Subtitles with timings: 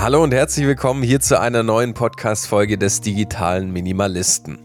[0.00, 4.60] Hallo und herzlich willkommen hier zu einer neuen Podcast-Folge des digitalen Minimalisten.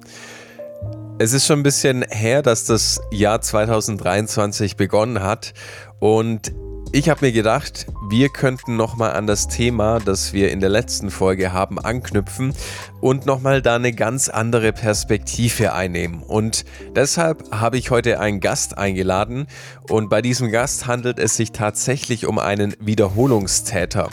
[1.18, 5.56] Es ist schon ein bisschen her, dass das Jahr 2023 begonnen hat
[6.00, 6.54] und
[6.92, 11.10] ich habe mir gedacht, wir könnten nochmal an das Thema, das wir in der letzten
[11.10, 12.54] Folge haben, anknüpfen
[13.02, 16.22] und nochmal da eine ganz andere Perspektive einnehmen.
[16.22, 16.64] Und
[16.96, 19.48] deshalb habe ich heute einen Gast eingeladen
[19.90, 24.12] und bei diesem Gast handelt es sich tatsächlich um einen Wiederholungstäter.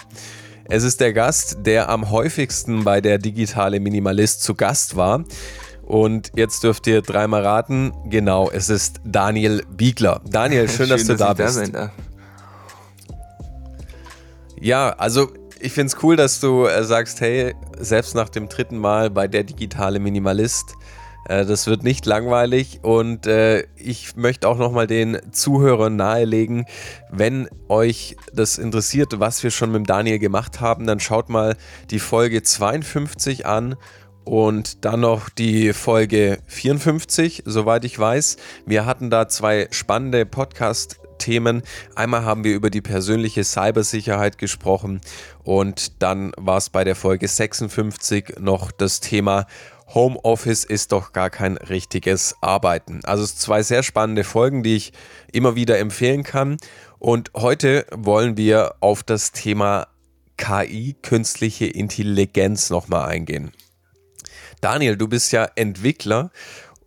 [0.72, 5.24] Es ist der Gast, der am häufigsten bei der digitale Minimalist zu Gast war.
[5.82, 7.92] Und jetzt dürft ihr dreimal raten.
[8.08, 10.20] Genau, es ist Daniel Biegler.
[10.30, 11.74] Daniel, schön, schön dass du dass da bist.
[11.74, 11.90] Da
[14.60, 18.78] ja, also ich finde es cool, dass du äh, sagst, hey, selbst nach dem dritten
[18.78, 20.76] Mal bei der digitale Minimalist,
[21.30, 26.66] das wird nicht langweilig und äh, ich möchte auch nochmal den Zuhörern nahelegen,
[27.08, 31.56] wenn euch das interessiert, was wir schon mit Daniel gemacht haben, dann schaut mal
[31.90, 33.76] die Folge 52 an
[34.24, 38.36] und dann noch die Folge 54, soweit ich weiß.
[38.66, 41.62] Wir hatten da zwei spannende Podcast Themen.
[41.94, 45.00] Einmal haben wir über die persönliche Cybersicherheit gesprochen
[45.44, 49.46] und dann war es bei der Folge 56 noch das Thema
[49.94, 53.00] Homeoffice ist doch gar kein richtiges Arbeiten.
[53.04, 54.92] Also zwei sehr spannende Folgen, die ich
[55.32, 56.58] immer wieder empfehlen kann.
[56.98, 59.88] Und heute wollen wir auf das Thema
[60.36, 63.52] KI, künstliche Intelligenz nochmal eingehen.
[64.60, 66.30] Daniel, du bist ja Entwickler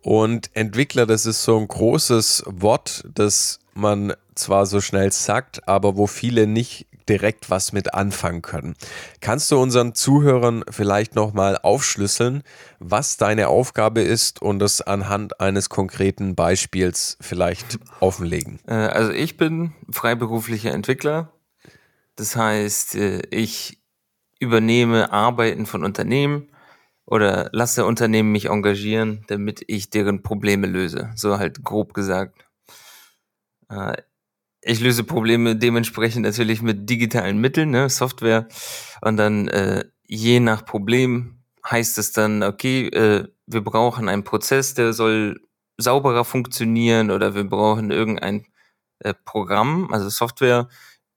[0.02, 5.96] und Entwickler, das ist so ein großes Wort, das man zwar so schnell sagt, aber
[5.96, 8.74] wo viele nicht direkt was mit anfangen können.
[9.20, 12.42] Kannst du unseren Zuhörern vielleicht nochmal aufschlüsseln,
[12.78, 18.58] was deine Aufgabe ist und das anhand eines konkreten Beispiels vielleicht offenlegen?
[18.66, 21.32] Äh, also ich bin freiberuflicher Entwickler.
[22.16, 23.80] Das heißt, äh, ich
[24.38, 26.48] übernehme Arbeiten von Unternehmen
[27.06, 31.10] oder lasse Unternehmen mich engagieren, damit ich deren Probleme löse.
[31.14, 32.46] So halt grob gesagt.
[34.66, 38.48] Ich löse Probleme dementsprechend natürlich mit digitalen Mitteln, ne, Software.
[39.02, 44.74] Und dann äh, je nach Problem heißt es dann, okay, äh, wir brauchen einen Prozess,
[44.74, 45.40] der soll
[45.76, 48.46] sauberer funktionieren oder wir brauchen irgendein
[49.00, 50.68] äh, Programm, also Software,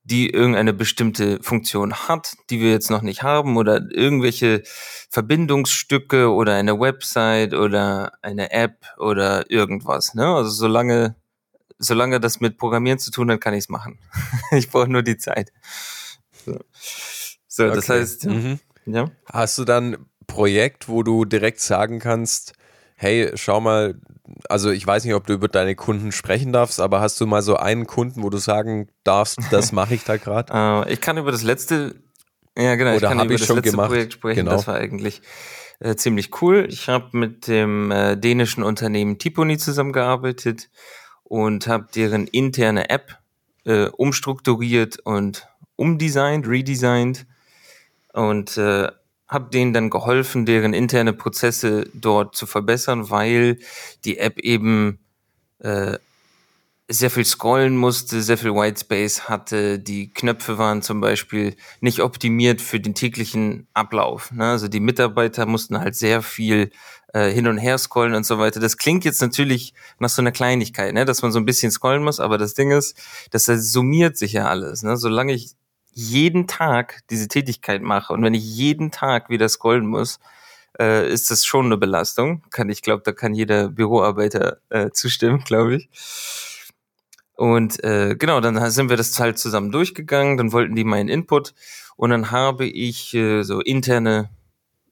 [0.04, 4.64] die irgendeine bestimmte Funktion hat, die wir jetzt noch nicht haben oder irgendwelche
[5.10, 10.16] Verbindungsstücke oder eine Website oder eine App oder irgendwas.
[10.16, 10.26] Ne?
[10.26, 11.16] Also solange
[11.80, 14.00] solange das mit Programmieren zu tun hat, kann ich es machen.
[14.52, 15.52] ich brauche nur die Zeit.
[16.46, 16.60] So,
[17.48, 17.76] so okay.
[17.76, 18.60] das heißt, mhm.
[18.86, 19.12] ja.
[19.32, 22.54] Hast du dann ein Projekt, wo du direkt sagen kannst,
[22.96, 23.96] hey, schau mal,
[24.50, 27.42] also ich weiß nicht, ob du über deine Kunden sprechen darfst, aber hast du mal
[27.42, 30.54] so einen Kunden, wo du sagen darfst, das mache ich da gerade?
[30.54, 31.96] uh, ich kann über das letzte,
[32.58, 33.90] ja genau, Oder ich kann über ich das letzte gemacht?
[33.90, 34.46] Projekt sprechen.
[34.46, 34.52] Genau.
[34.52, 35.22] Das war eigentlich
[35.80, 36.66] äh, ziemlich cool.
[36.70, 40.70] Ich habe mit dem äh, dänischen Unternehmen Tiponi zusammengearbeitet
[41.28, 43.20] und habe deren interne App
[43.66, 47.26] äh, umstrukturiert und umdesignt, redesigned
[48.14, 48.88] und äh,
[49.28, 53.60] habe denen dann geholfen, deren interne Prozesse dort zu verbessern, weil
[54.06, 55.00] die App eben
[55.60, 55.98] äh,
[56.90, 59.78] sehr viel scrollen musste, sehr viel Whitespace hatte.
[59.78, 64.32] Die Knöpfe waren zum Beispiel nicht optimiert für den täglichen Ablauf.
[64.32, 64.46] Ne?
[64.46, 66.72] Also die Mitarbeiter mussten halt sehr viel
[67.14, 68.62] äh, hin und her scrollen und so weiter.
[68.62, 71.04] Das klingt jetzt natürlich nach so einer Kleinigkeit, ne?
[71.04, 72.98] dass man so ein bisschen scrollen muss, aber das Ding ist,
[73.32, 74.84] das summiert sich ja alles.
[74.84, 74.96] Ne?
[74.96, 75.56] Solange ich
[75.92, 80.20] jeden Tag diese Tätigkeit mache und wenn ich jeden Tag wieder scrollen muss,
[80.80, 82.44] äh, ist das schon eine Belastung.
[82.50, 85.90] Kann ich glaube, da kann jeder Büroarbeiter äh, zustimmen, glaube ich.
[87.38, 91.54] Und äh, genau, dann sind wir das halt zusammen durchgegangen, dann wollten die meinen Input
[91.96, 94.32] und dann habe ich äh, so interne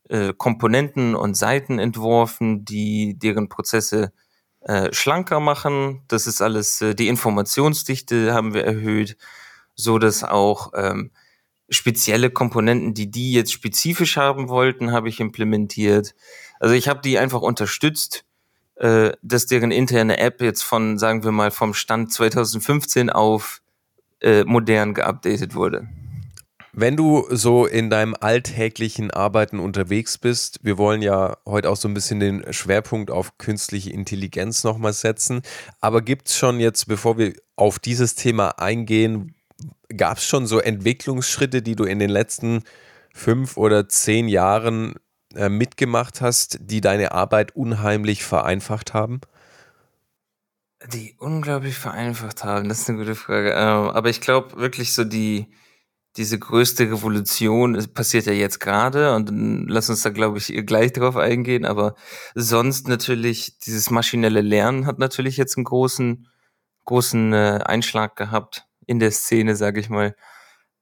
[0.09, 4.13] äh, Komponenten und Seiten entworfen, die deren Prozesse
[4.61, 6.03] äh, schlanker machen.
[6.07, 9.17] Das ist alles, äh, die Informationsdichte haben wir erhöht,
[9.73, 11.09] so dass auch ähm,
[11.69, 16.13] spezielle Komponenten, die die jetzt spezifisch haben wollten, habe ich implementiert.
[16.59, 18.23] Also ich habe die einfach unterstützt
[18.75, 23.61] äh, dass deren interne App jetzt von, sagen wir mal, vom Stand 2015 auf
[24.21, 25.87] äh, modern geupdatet wurde.
[26.77, 31.87] Wenn du so in deinem alltäglichen Arbeiten unterwegs bist, wir wollen ja heute auch so
[31.87, 35.41] ein bisschen den Schwerpunkt auf künstliche Intelligenz nochmal setzen,
[35.79, 39.35] aber gibt es schon jetzt, bevor wir auf dieses Thema eingehen,
[39.95, 42.63] gab es schon so Entwicklungsschritte, die du in den letzten
[43.13, 44.95] fünf oder zehn Jahren
[45.35, 49.21] äh, mitgemacht hast, die deine Arbeit unheimlich vereinfacht haben?
[50.93, 53.51] Die unglaublich vereinfacht haben, das ist eine gute Frage.
[53.51, 55.47] Ähm, aber ich glaube wirklich so die,
[56.17, 61.17] diese größte Revolution passiert ja jetzt gerade und lass uns da, glaube ich, gleich drauf
[61.17, 61.65] eingehen.
[61.65, 61.95] Aber
[62.35, 66.27] sonst natürlich, dieses maschinelle Lernen hat natürlich jetzt einen großen,
[66.85, 70.15] großen äh, Einschlag gehabt in der Szene, sage ich mal.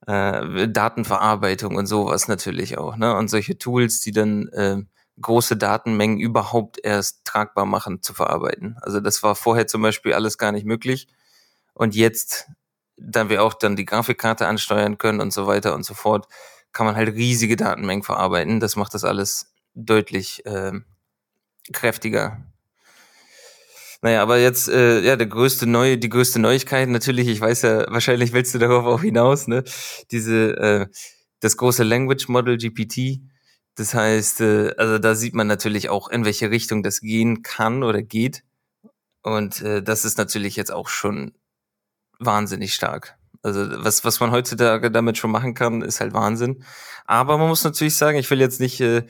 [0.08, 3.16] Äh, Datenverarbeitung und sowas natürlich auch, ne?
[3.16, 4.78] Und solche Tools, die dann äh,
[5.22, 8.78] große Datenmengen überhaupt erst tragbar machen zu verarbeiten.
[8.82, 11.08] Also das war vorher zum Beispiel alles gar nicht möglich.
[11.74, 12.48] Und jetzt
[12.98, 16.28] da wir auch dann die Grafikkarte ansteuern können und so weiter und so fort,
[16.72, 18.60] kann man halt riesige Datenmengen verarbeiten.
[18.60, 20.74] Das macht das alles deutlich äh,
[21.72, 22.53] kräftiger.
[24.04, 27.86] Naja, aber jetzt, äh, ja, der größte neue, die größte Neuigkeit natürlich, ich weiß ja,
[27.90, 29.64] wahrscheinlich willst du darauf auch hinaus, ne?
[30.12, 30.88] Diese, äh,
[31.40, 33.22] das große Language Model GPT.
[33.76, 37.82] Das heißt, äh, also da sieht man natürlich auch, in welche Richtung das gehen kann
[37.82, 38.44] oder geht.
[39.22, 41.32] Und äh, das ist natürlich jetzt auch schon
[42.20, 43.16] wahnsinnig stark.
[43.42, 46.66] Also was, was man heutzutage damit schon machen kann, ist halt Wahnsinn.
[47.06, 49.04] Aber man muss natürlich sagen, ich will jetzt nicht, äh,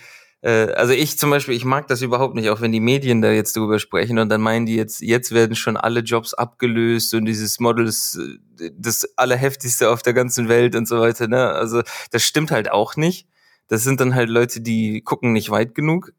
[0.49, 3.55] also ich zum Beispiel, ich mag das überhaupt nicht, auch wenn die Medien da jetzt
[3.55, 7.59] drüber sprechen und dann meinen die jetzt, jetzt werden schon alle Jobs abgelöst und dieses
[7.59, 8.19] Model ist
[8.59, 11.27] äh, das allerheftigste auf der ganzen Welt und so weiter.
[11.27, 11.49] Ne?
[11.49, 11.81] Also
[12.11, 13.27] das stimmt halt auch nicht.
[13.69, 16.11] Das sind dann halt Leute, die gucken nicht weit genug.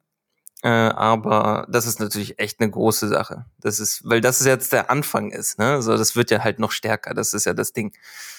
[0.62, 3.44] Äh, aber das ist natürlich echt eine große Sache.
[3.60, 5.82] Das ist, weil das jetzt der Anfang ist, ne?
[5.82, 7.12] So, das wird ja halt noch stärker.
[7.12, 7.92] Das ist ja das Ding.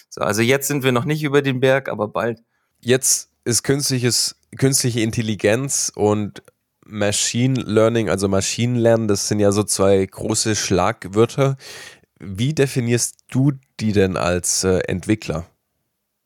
[0.10, 2.42] So, also jetzt sind wir noch nicht über den Berg, aber bald.
[2.80, 6.44] Jetzt ist künstliches, künstliche Intelligenz und
[6.86, 11.58] Machine Learning, also Maschinenlernen, das sind ja so zwei große Schlagwörter.
[12.20, 15.46] Wie definierst du die denn als äh, Entwickler?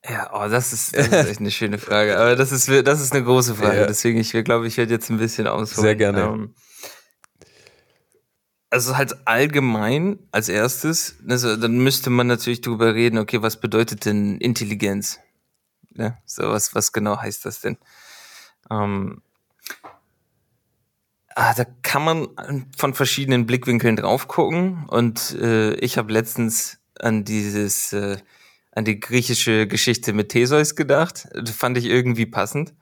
[0.08, 2.18] Ja, oh, das ist, das ist echt eine schöne Frage.
[2.18, 3.82] Aber das ist, das ist eine große Frage.
[3.82, 3.86] Ja.
[3.88, 5.84] Deswegen, ich glaube, ich werde jetzt ein bisschen ausholen.
[5.84, 6.22] Sehr gerne.
[6.22, 6.56] Ähm,
[8.70, 14.06] also halt allgemein als erstes, also dann müsste man natürlich darüber reden, okay, was bedeutet
[14.06, 15.20] denn Intelligenz?
[16.00, 17.78] Ja, so was, was genau heißt das denn?
[18.72, 19.22] Ähm,
[21.36, 27.26] ah, da kann man von verschiedenen Blickwinkeln drauf gucken und äh, ich habe letztens an
[27.26, 28.18] dieses äh,
[28.72, 31.28] an die griechische Geschichte mit Theseus gedacht.
[31.34, 32.74] Das fand ich irgendwie passend.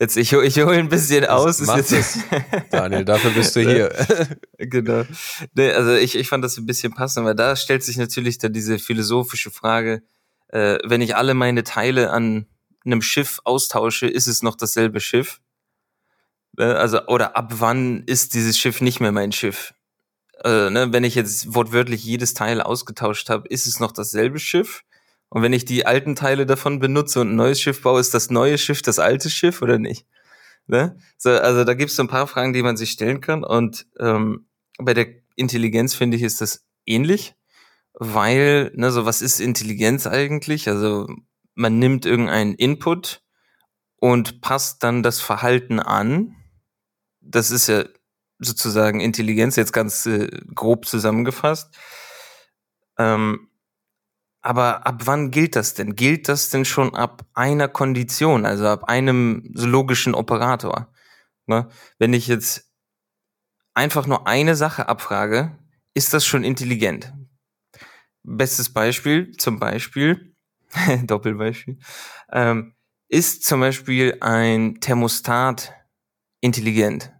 [0.00, 1.58] Jetzt, ich, ich hole ein bisschen aus.
[1.58, 3.92] Das ist jetzt Daniel, dafür bist du hier.
[4.58, 5.04] genau.
[5.54, 8.52] Nee, also ich, ich fand das ein bisschen passend, weil da stellt sich natürlich dann
[8.52, 10.02] diese philosophische Frage,
[10.52, 12.46] äh, wenn ich alle meine Teile an
[12.84, 15.40] einem Schiff austausche, ist es noch dasselbe Schiff?
[16.58, 19.74] Äh, also, oder ab wann ist dieses Schiff nicht mehr mein Schiff?
[20.44, 24.82] Äh, ne, wenn ich jetzt wortwörtlich jedes Teil ausgetauscht habe, ist es noch dasselbe Schiff?
[25.28, 28.30] Und wenn ich die alten Teile davon benutze und ein neues Schiff baue, ist das
[28.30, 30.06] neue Schiff das alte Schiff oder nicht?
[30.66, 30.96] Ne?
[31.18, 33.44] So, also da gibt es so ein paar Fragen, die man sich stellen kann.
[33.44, 34.46] Und ähm,
[34.78, 35.06] bei der
[35.36, 37.34] Intelligenz finde ich, ist das ähnlich,
[38.00, 40.68] weil, ne, so was ist Intelligenz eigentlich?
[40.68, 41.06] Also
[41.54, 43.22] man nimmt irgendeinen Input
[43.96, 46.34] und passt dann das Verhalten an.
[47.20, 47.84] Das ist ja
[48.38, 51.76] sozusagen Intelligenz, jetzt ganz äh, grob zusammengefasst.
[52.96, 53.50] Ähm,
[54.40, 55.94] aber ab wann gilt das denn?
[55.94, 60.90] Gilt das denn schon ab einer Kondition, also ab einem logischen Operator?
[61.44, 61.68] Ne?
[61.98, 62.72] Wenn ich jetzt
[63.74, 65.58] einfach nur eine Sache abfrage,
[65.92, 67.12] ist das schon intelligent?
[68.22, 70.34] Bestes Beispiel, zum Beispiel,
[71.04, 71.78] Doppelbeispiel,
[72.32, 72.74] ähm,
[73.08, 75.72] ist zum Beispiel ein Thermostat
[76.40, 77.12] intelligent?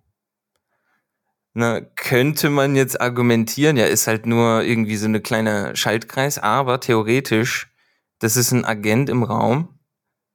[1.52, 6.78] Na, könnte man jetzt argumentieren, ja, ist halt nur irgendwie so eine kleine Schaltkreis, aber
[6.78, 7.74] theoretisch,
[8.20, 9.80] das ist ein Agent im Raum,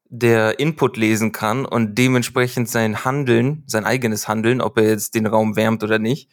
[0.10, 5.26] der Input lesen kann und dementsprechend sein Handeln, sein eigenes Handeln, ob er jetzt den
[5.26, 6.30] Raum wärmt oder nicht,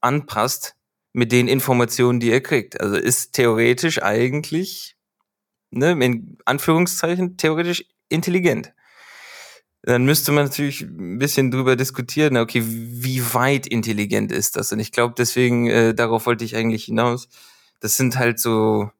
[0.00, 0.76] anpasst
[1.14, 2.78] mit den Informationen, die er kriegt.
[2.78, 4.96] Also ist theoretisch eigentlich,
[5.70, 8.74] ne, in Anführungszeichen, theoretisch intelligent
[9.86, 14.72] dann müsste man natürlich ein bisschen drüber diskutieren, okay, wie weit intelligent ist das?
[14.72, 17.28] Und ich glaube, deswegen, äh, darauf wollte ich eigentlich hinaus,
[17.80, 18.90] das sind halt so,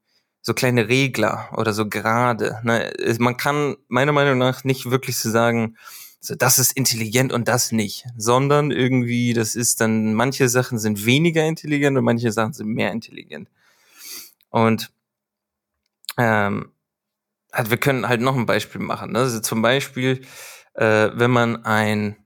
[0.43, 2.61] so kleine Regler oder so Grade.
[2.65, 2.93] Ne?
[3.19, 5.77] Man kann meiner Meinung nach nicht wirklich so sagen,
[6.25, 11.05] so, das ist intelligent und das nicht, sondern irgendwie, das ist dann, manche Sachen sind
[11.05, 13.51] weniger intelligent und manche Sachen sind mehr intelligent.
[14.49, 14.91] Und
[16.17, 16.73] ähm,
[17.53, 19.13] halt, wir können halt noch ein Beispiel machen.
[19.13, 19.19] Ne?
[19.19, 20.23] Also zum Beispiel,
[20.73, 22.17] äh, wenn man ein,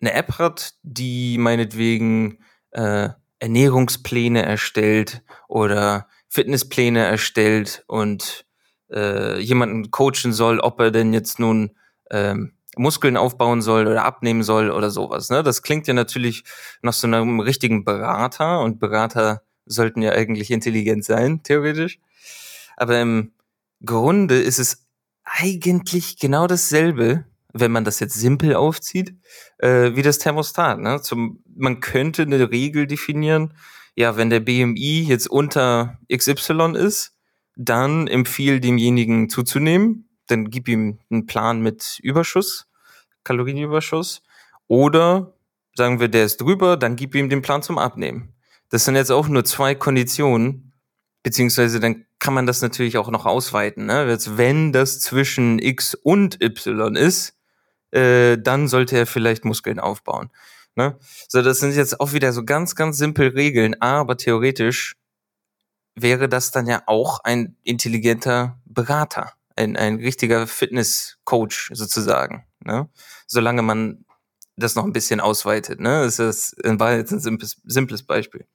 [0.00, 8.46] eine App hat, die meinetwegen äh, Ernährungspläne erstellt oder Fitnesspläne erstellt und
[8.90, 11.76] äh, jemanden coachen soll, ob er denn jetzt nun
[12.10, 15.30] ähm, Muskeln aufbauen soll oder abnehmen soll oder sowas.
[15.30, 15.42] Ne?
[15.42, 16.44] Das klingt ja natürlich
[16.80, 21.98] nach so einem richtigen Berater und Berater sollten ja eigentlich intelligent sein, theoretisch.
[22.76, 23.32] Aber im
[23.84, 24.86] Grunde ist es
[25.24, 29.14] eigentlich genau dasselbe, wenn man das jetzt simpel aufzieht,
[29.58, 30.78] äh, wie das Thermostat.
[30.78, 31.00] Ne?
[31.02, 33.54] Zum, man könnte eine Regel definieren,
[33.94, 37.14] ja, wenn der BMI jetzt unter XY ist,
[37.56, 42.66] dann empfiehl demjenigen zuzunehmen, dann gib ihm einen Plan mit Überschuss,
[43.24, 44.22] Kalorienüberschuss.
[44.68, 45.34] Oder
[45.74, 48.34] sagen wir, der ist drüber, dann gib ihm den Plan zum Abnehmen.
[48.70, 50.72] Das sind jetzt auch nur zwei Konditionen,
[51.22, 53.86] beziehungsweise dann kann man das natürlich auch noch ausweiten.
[53.86, 54.08] Ne?
[54.08, 57.36] Jetzt, wenn das zwischen X und Y ist,
[57.90, 60.30] äh, dann sollte er vielleicht Muskeln aufbauen.
[60.74, 60.96] Ne?
[61.28, 64.96] So, das sind jetzt auch wieder so ganz, ganz simpel Regeln, aber theoretisch
[65.94, 72.46] wäre das dann ja auch ein intelligenter Berater, ein, ein richtiger Fitnesscoach sozusagen.
[72.60, 72.88] Ne?
[73.26, 74.04] Solange man
[74.56, 75.80] das noch ein bisschen ausweitet.
[75.80, 76.04] Ne?
[76.04, 78.46] Das ist, war jetzt ein simples, simples Beispiel.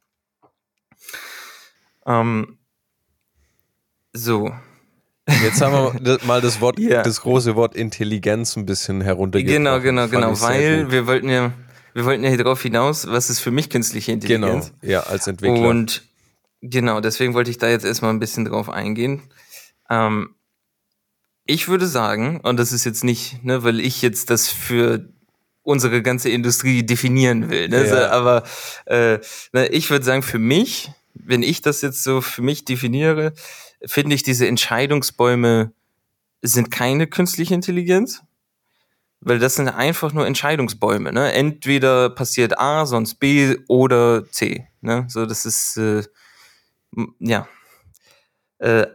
[2.05, 2.57] Ähm,
[4.13, 4.51] so.
[5.43, 5.73] Jetzt haben
[6.03, 7.03] wir mal das Wort, ja.
[7.03, 9.57] das große Wort Intelligenz ein bisschen heruntergebracht.
[9.57, 11.51] Genau, genau, genau, weil wir wollten ja,
[11.93, 14.73] wir wollten ja hier drauf hinaus, was ist für mich künstliche Intelligenz?
[14.79, 15.67] Genau, ja, als Entwickler.
[15.67, 16.03] Und
[16.61, 19.23] genau, deswegen wollte ich da jetzt erstmal ein bisschen drauf eingehen.
[19.89, 20.35] Ähm,
[21.47, 25.09] ich würde sagen, und das ist jetzt nicht, ne, weil ich jetzt das für
[25.63, 27.89] unsere ganze Industrie definieren will, ne, ja.
[27.89, 28.43] so, aber
[28.85, 29.19] äh,
[29.53, 33.33] ne, ich würde sagen, für mich, wenn ich das jetzt so für mich definiere,
[33.85, 35.71] finde ich, diese Entscheidungsbäume
[36.41, 38.21] sind keine künstliche Intelligenz,
[39.19, 41.11] weil das sind einfach nur Entscheidungsbäume.
[41.11, 41.33] Ne?
[41.33, 44.67] Entweder passiert A, sonst B oder C.
[44.81, 45.05] Ne?
[45.09, 46.03] So, das ist äh,
[47.19, 47.47] ja.
[48.59, 48.87] Äh,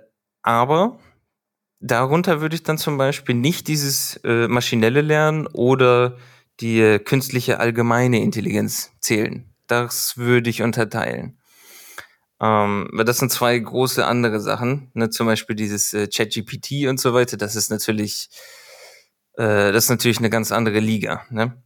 [0.42, 0.98] aber
[1.82, 6.16] darunter würde ich dann zum Beispiel nicht dieses äh, maschinelle Lernen oder
[6.60, 9.52] die äh, künstliche allgemeine Intelligenz zählen.
[9.66, 11.38] Das würde ich unterteilen.
[12.40, 14.90] Ähm, weil das sind zwei große andere Sachen.
[14.94, 15.10] Ne?
[15.10, 17.36] Zum Beispiel dieses äh, ChatGPT und so weiter.
[17.36, 18.30] Das ist natürlich,
[19.34, 21.24] äh, das ist natürlich eine ganz andere Liga.
[21.30, 21.62] Ne?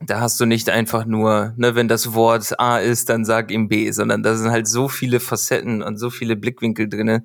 [0.00, 3.68] Da hast du nicht einfach nur, ne, wenn das Wort A ist, dann sag ihm
[3.68, 7.24] B, sondern da sind halt so viele Facetten und so viele Blickwinkel drinne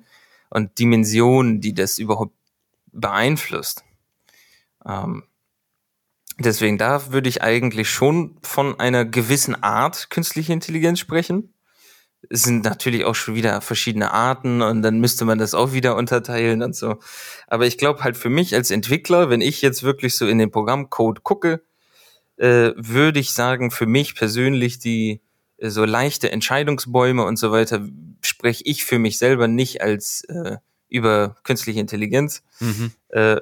[0.50, 2.34] und Dimensionen, die das überhaupt
[2.92, 3.84] beeinflusst.
[4.86, 5.24] Ähm,
[6.38, 11.54] deswegen da würde ich eigentlich schon von einer gewissen Art künstliche Intelligenz sprechen
[12.30, 15.96] es sind natürlich auch schon wieder verschiedene Arten und dann müsste man das auch wieder
[15.96, 16.98] unterteilen und so.
[17.46, 20.50] Aber ich glaube halt für mich als Entwickler, wenn ich jetzt wirklich so in den
[20.50, 21.62] Programmcode gucke,
[22.36, 25.20] äh, würde ich sagen, für mich persönlich die
[25.60, 27.86] so leichte Entscheidungsbäume und so weiter
[28.22, 30.56] spreche ich für mich selber nicht als äh,
[30.88, 32.42] über künstliche Intelligenz.
[32.60, 32.92] Mhm.
[33.08, 33.40] Äh,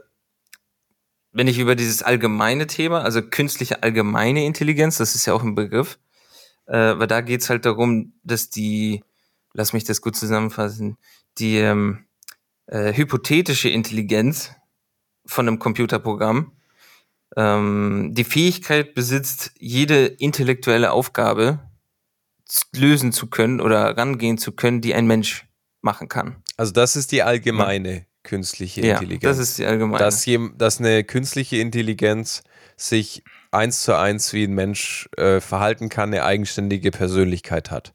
[1.33, 5.55] wenn ich über dieses allgemeine Thema, also künstliche allgemeine Intelligenz, das ist ja auch ein
[5.55, 5.99] Begriff,
[6.67, 9.05] äh, weil da geht's halt darum, dass die,
[9.53, 10.97] lass mich das gut zusammenfassen,
[11.39, 12.07] die ähm,
[12.67, 14.53] äh, hypothetische Intelligenz
[15.27, 16.53] von einem Computerprogramm
[17.37, 21.61] ähm, die Fähigkeit besitzt, jede intellektuelle Aufgabe
[22.75, 25.47] lösen zu können oder rangehen zu können, die ein Mensch
[25.83, 26.37] machen kann.
[26.57, 28.01] Also das ist die allgemeine ja.
[28.23, 29.23] künstliche Intelligenz.
[29.23, 29.99] Ja, das ist die allgemeine.
[29.99, 30.27] Dass,
[30.57, 32.43] dass eine künstliche Intelligenz
[32.77, 37.93] sich eins zu eins wie ein Mensch äh, verhalten kann, eine eigenständige Persönlichkeit hat.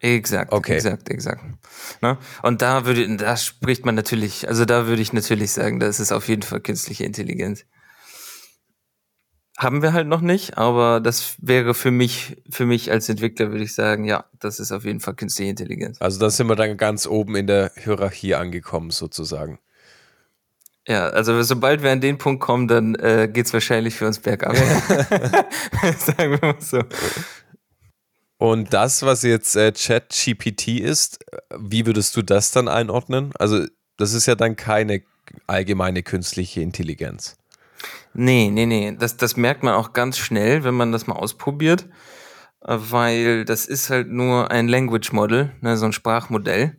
[0.00, 0.74] Exakt, okay.
[0.74, 1.42] exakt, exakt.
[2.02, 2.18] Ne?
[2.42, 6.12] Und da würde, da spricht man natürlich, also da würde ich natürlich sagen, das ist
[6.12, 7.64] auf jeden Fall künstliche Intelligenz.
[9.56, 13.62] Haben wir halt noch nicht, aber das wäre für mich, für mich als Entwickler würde
[13.62, 16.00] ich sagen, ja, das ist auf jeden Fall künstliche Intelligenz.
[16.00, 19.60] Also da sind wir dann ganz oben in der Hierarchie angekommen, sozusagen.
[20.86, 24.18] Ja, also sobald wir an den Punkt kommen, dann äh, geht es wahrscheinlich für uns
[24.18, 24.56] bergab.
[25.98, 26.82] Sagen wir mal so.
[28.36, 31.24] Und das, was jetzt äh, ChatGPT ist,
[31.56, 33.30] wie würdest du das dann einordnen?
[33.38, 33.64] Also,
[33.96, 35.02] das ist ja dann keine
[35.46, 37.36] allgemeine künstliche Intelligenz.
[38.14, 38.96] Nee, nee, nee.
[38.98, 41.88] Das, das merkt man auch ganz schnell, wenn man das mal ausprobiert,
[42.60, 46.76] weil das ist halt nur ein Language Model, ne, so ein Sprachmodell.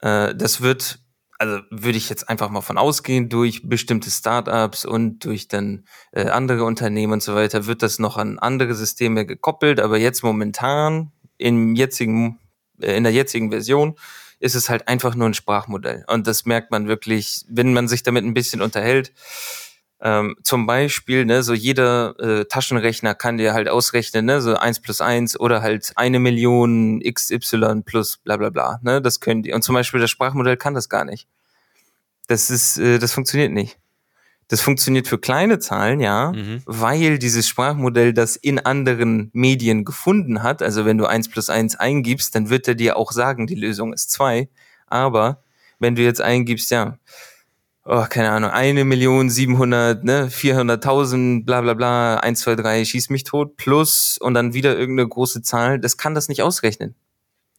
[0.00, 1.02] Äh, das wird
[1.42, 6.28] also würde ich jetzt einfach mal von ausgehen, durch bestimmte Startups und durch dann äh,
[6.28, 11.10] andere Unternehmen und so weiter wird das noch an andere Systeme gekoppelt, aber jetzt momentan
[11.38, 12.38] im jetzigen
[12.80, 13.96] äh, in der jetzigen Version
[14.38, 18.04] ist es halt einfach nur ein Sprachmodell und das merkt man wirklich, wenn man sich
[18.04, 19.12] damit ein bisschen unterhält.
[20.04, 24.80] Ähm, zum Beispiel, ne, so jeder äh, Taschenrechner kann dir halt ausrechnen, ne, so eins
[24.80, 28.80] plus eins oder halt eine Million XY plus bla bla bla.
[28.82, 29.52] Ne, das können die.
[29.52, 31.28] Und zum Beispiel das Sprachmodell kann das gar nicht.
[32.26, 33.78] Das ist, äh, das funktioniert nicht.
[34.48, 36.62] Das funktioniert für kleine Zahlen, ja, mhm.
[36.66, 40.62] weil dieses Sprachmodell das in anderen Medien gefunden hat.
[40.62, 43.92] Also wenn du eins plus eins eingibst, dann wird er dir auch sagen, die Lösung
[43.92, 44.48] ist zwei.
[44.88, 45.42] Aber
[45.78, 46.98] wenn du jetzt eingibst, ja,
[47.84, 53.10] oh, keine Ahnung, eine Million siebenhundert, ne, vierhunderttausend, bla bla bla, eins, zwei, drei, schieß
[53.10, 56.94] mich tot, plus und dann wieder irgendeine große Zahl, das kann das nicht ausrechnen.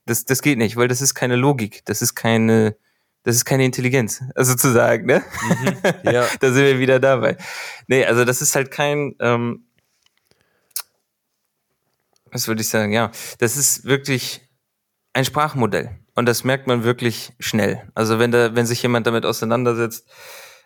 [0.05, 2.75] Das, das geht nicht, weil das ist keine Logik, das ist keine,
[3.23, 5.23] das ist keine Intelligenz, also zu sagen, ne?
[5.49, 6.27] Mhm, ja.
[6.39, 7.37] da sind wir wieder dabei.
[7.87, 9.65] Nee, also das ist halt kein, ähm,
[12.31, 14.41] was würde ich sagen, ja, das ist wirklich
[15.13, 16.02] ein Sprachmodell.
[16.15, 17.81] Und das merkt man wirklich schnell.
[17.95, 20.07] Also wenn da, wenn sich jemand damit auseinandersetzt,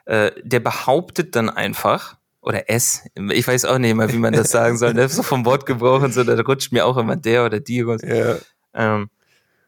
[0.06, 4.52] äh, der behauptet dann einfach, oder es, ich weiß auch nicht mehr, wie man das
[4.52, 5.08] sagen soll, ne?
[5.10, 8.02] so vom Wortgebrauch und so, da rutscht mir auch immer der oder die raus.
[8.04, 8.38] Ja.
[8.74, 9.10] Ähm,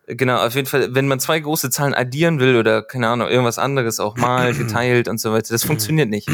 [0.07, 3.59] genau, auf jeden Fall, wenn man zwei große Zahlen addieren will oder keine Ahnung, irgendwas
[3.59, 6.29] anderes auch mal geteilt und so weiter, das funktioniert nicht.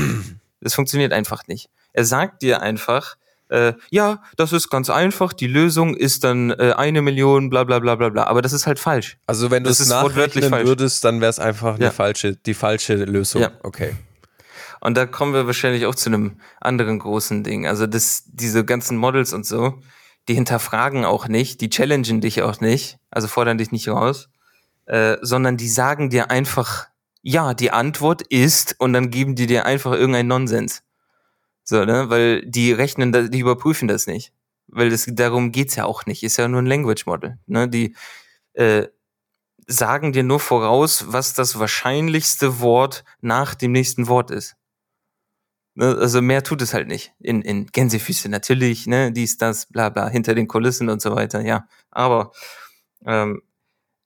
[0.61, 1.69] Das funktioniert einfach nicht.
[1.93, 3.15] Er sagt dir einfach,
[3.49, 7.79] äh, ja, das ist ganz einfach, die Lösung ist dann äh, eine Million, bla bla
[7.79, 8.23] bla bla bla.
[8.25, 9.17] Aber das ist halt falsch.
[9.27, 11.91] Also wenn du es nachrechnen würdest, dann wäre es einfach ja.
[11.91, 13.41] falsche, die falsche Lösung.
[13.41, 13.51] Ja.
[13.63, 13.95] Okay.
[14.81, 17.67] Und da kommen wir wahrscheinlich auch zu einem anderen großen Ding.
[17.67, 19.79] Also das, diese ganzen Models und so,
[20.27, 24.29] die hinterfragen auch nicht, die challengen dich auch nicht, also fordern dich nicht raus,
[24.85, 26.87] äh, sondern die sagen dir einfach,
[27.21, 30.83] ja, die Antwort ist, und dann geben die dir einfach irgendeinen Nonsens.
[31.65, 32.09] So, ne?
[32.09, 34.31] Weil die rechnen, die überprüfen das nicht.
[34.67, 36.23] Weil das, darum geht's ja auch nicht.
[36.23, 37.37] Ist ja nur ein Language Model.
[37.47, 37.67] Ne?
[37.67, 37.95] Die
[38.53, 38.87] äh,
[39.67, 44.55] sagen dir nur voraus, was das wahrscheinlichste Wort nach dem nächsten Wort ist.
[45.73, 45.97] Ne?
[45.99, 47.13] Also mehr tut es halt nicht.
[47.19, 51.41] In, in Gänsefüße natürlich, ne, dies, das, bla bla, hinter den Kulissen und so weiter,
[51.41, 51.67] ja.
[51.91, 52.31] Aber
[53.05, 53.41] ähm,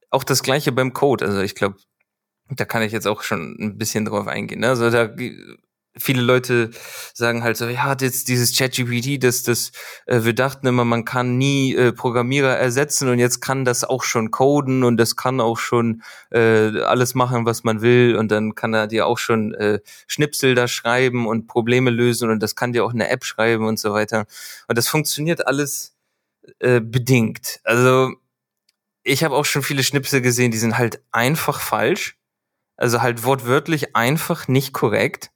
[0.09, 1.25] auch das gleiche beim Code.
[1.25, 1.77] Also ich glaube,
[2.49, 4.61] da kann ich jetzt auch schon ein bisschen drauf eingehen.
[4.61, 4.69] Ne?
[4.69, 5.13] Also da
[5.97, 6.71] viele Leute
[7.13, 9.71] sagen halt so, ja, jetzt dieses ChatGPT, das, das,
[10.05, 14.03] äh, wir dachten immer, man kann nie äh, Programmierer ersetzen und jetzt kann das auch
[14.03, 18.55] schon coden und das kann auch schon äh, alles machen, was man will und dann
[18.55, 22.73] kann er dir auch schon äh, Schnipsel da schreiben und Probleme lösen und das kann
[22.73, 24.25] dir auch eine App schreiben und so weiter.
[24.67, 25.95] Und das funktioniert alles
[26.59, 27.59] äh, bedingt.
[27.63, 28.11] Also
[29.03, 32.15] ich habe auch schon viele Schnipsel gesehen, die sind halt einfach falsch.
[32.77, 35.31] Also halt wortwörtlich einfach nicht korrekt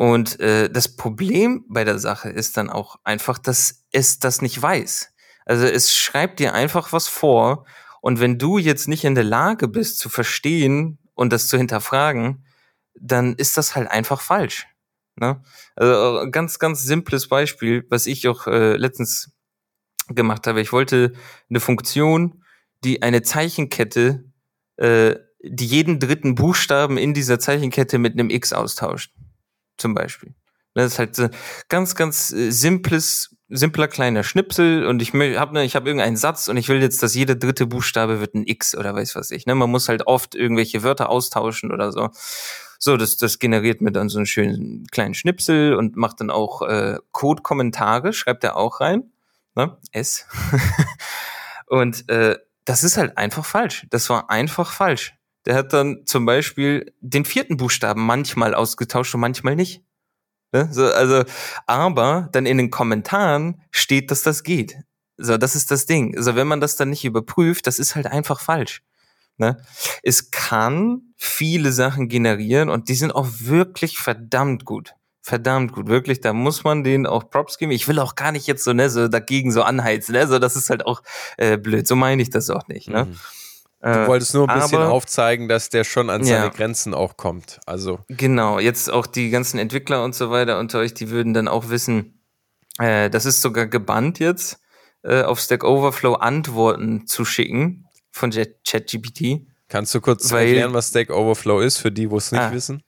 [0.00, 4.60] und äh, das Problem bei der Sache ist dann auch einfach, dass es das nicht
[4.62, 5.12] weiß.
[5.44, 7.66] Also es schreibt dir einfach was vor
[8.00, 12.46] und wenn du jetzt nicht in der Lage bist zu verstehen und das zu hinterfragen,
[12.98, 14.66] dann ist das halt einfach falsch.
[15.16, 15.42] Ne?
[15.76, 19.36] Also ganz, ganz simples Beispiel, was ich auch äh, letztens
[20.08, 20.62] gemacht habe.
[20.62, 21.12] Ich wollte
[21.50, 22.42] eine Funktion,
[22.84, 24.24] die eine Zeichenkette,
[24.78, 29.12] äh, die jeden dritten Buchstaben in dieser Zeichenkette mit einem X austauscht
[29.80, 30.34] zum Beispiel.
[30.74, 31.28] Das ist halt so
[31.68, 36.56] ganz, ganz äh, simples, simpler kleiner Schnipsel und ich habe ne, habe irgendeinen Satz und
[36.56, 39.46] ich will jetzt, dass jeder dritte Buchstabe wird ein X oder weiß was ich.
[39.46, 39.54] Ne?
[39.54, 42.10] Man muss halt oft irgendwelche Wörter austauschen oder so.
[42.78, 46.62] So, das, das generiert mir dann so einen schönen kleinen Schnipsel und macht dann auch
[46.62, 49.12] äh, Code-Kommentare, schreibt er auch rein.
[49.54, 49.76] Ne?
[49.92, 50.26] S.
[51.66, 53.86] und äh, das ist halt einfach falsch.
[53.90, 55.14] Das war einfach falsch.
[55.46, 59.82] Der hat dann zum Beispiel den vierten Buchstaben manchmal ausgetauscht und manchmal nicht.
[60.52, 60.68] Ne?
[60.72, 61.24] So, also,
[61.66, 64.76] aber dann in den Kommentaren steht, dass das geht.
[65.16, 66.16] So, das ist das Ding.
[66.16, 68.82] Also, wenn man das dann nicht überprüft, das ist halt einfach falsch.
[69.36, 69.56] Ne?
[70.02, 74.94] Es kann viele Sachen generieren und die sind auch wirklich verdammt gut.
[75.22, 77.72] Verdammt gut, wirklich, da muss man denen auch Props geben.
[77.72, 80.56] Ich will auch gar nicht jetzt so, ne, so dagegen so anheizen, ne, so, das
[80.56, 81.02] ist halt auch
[81.36, 83.04] äh, blöd, so meine ich das auch nicht, ne.
[83.04, 83.16] Mhm.
[83.82, 86.48] Du äh, wolltest nur ein bisschen aber, aufzeigen, dass der schon an seine ja.
[86.48, 87.60] Grenzen auch kommt.
[87.64, 88.00] Also.
[88.08, 91.70] Genau, jetzt auch die ganzen Entwickler und so weiter unter euch, die würden dann auch
[91.70, 92.20] wissen,
[92.78, 94.60] äh, das ist sogar gebannt jetzt,
[95.02, 99.46] äh, auf Stack Overflow Antworten zu schicken von ChatGPT.
[99.68, 102.52] Kannst du kurz weil, erklären, was Stack Overflow ist, für die, wo es nicht ah,
[102.52, 102.82] wissen?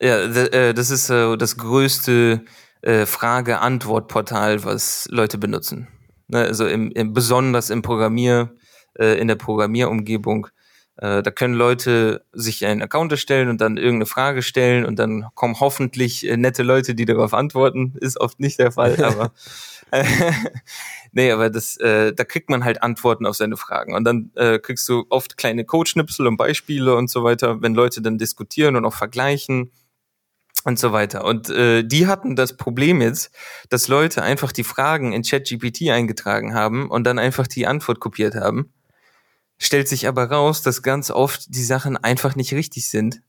[0.00, 2.44] Ja, äh, das ist äh, das größte
[2.82, 5.88] äh, Frage-Antwort-Portal, was Leute benutzen.
[6.28, 8.54] Ne, also im, im, besonders im Programmier-
[8.98, 10.48] äh, in der Programmierumgebung.
[10.96, 15.26] Äh, da können Leute sich einen Account erstellen und dann irgendeine Frage stellen und dann
[15.34, 17.94] kommen hoffentlich äh, nette Leute, die darauf antworten.
[18.00, 19.32] Ist oft nicht der Fall, aber
[21.12, 23.94] nee, aber das, äh, da kriegt man halt Antworten auf seine Fragen.
[23.94, 28.02] Und dann äh, kriegst du oft kleine Codeschnipsel und Beispiele und so weiter, wenn Leute
[28.02, 29.72] dann diskutieren und auch vergleichen
[30.64, 31.24] und so weiter.
[31.24, 33.34] Und äh, die hatten das Problem jetzt,
[33.68, 38.34] dass Leute einfach die Fragen in ChatGPT eingetragen haben und dann einfach die Antwort kopiert
[38.34, 38.72] haben
[39.60, 43.22] stellt sich aber raus, dass ganz oft die Sachen einfach nicht richtig sind.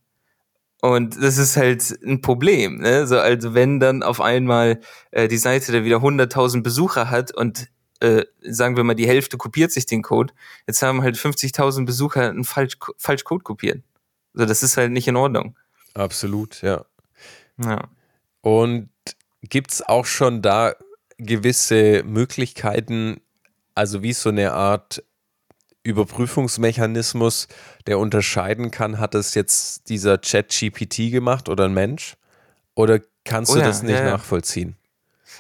[0.81, 2.79] Und das ist halt ein Problem.
[2.79, 3.05] Ne?
[3.05, 4.79] So, also wenn dann auf einmal
[5.11, 7.67] äh, die Seite da wieder 100.000 Besucher hat und
[7.99, 10.33] äh, sagen wir mal, die Hälfte kopiert sich den Code,
[10.65, 13.83] jetzt haben halt 50.000 Besucher einen falsch, falsch Code kopiert.
[14.33, 15.55] So, das ist halt nicht in Ordnung.
[15.93, 16.85] Absolut, ja.
[17.63, 17.89] Ja.
[18.39, 18.89] Und
[19.43, 20.73] gibt es auch schon da
[21.17, 23.21] gewisse Möglichkeiten,
[23.75, 25.03] also wie so eine Art
[25.83, 27.47] Überprüfungsmechanismus,
[27.87, 32.15] der unterscheiden kann, hat es jetzt dieser Chat-GPT gemacht oder ein Mensch?
[32.75, 34.11] Oder kannst Oh du ja, das nicht ja, ja.
[34.11, 34.75] nachvollziehen?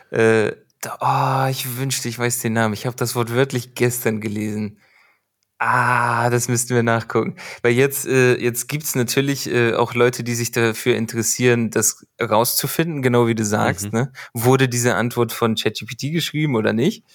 [0.09, 0.51] Äh,
[0.99, 2.73] oh, ich wünschte, ich weiß den Namen.
[2.73, 4.77] Ich habe das Wort wörtlich gestern gelesen.
[5.63, 7.35] Ah, das müssten wir nachgucken.
[7.61, 13.03] Weil jetzt, äh, jetzt gibt's natürlich äh, auch Leute, die sich dafür interessieren, das rauszufinden,
[13.03, 13.93] genau wie du sagst.
[13.93, 13.99] Mhm.
[13.99, 14.13] Ne?
[14.33, 17.05] Wurde diese Antwort von ChatGPT geschrieben oder nicht?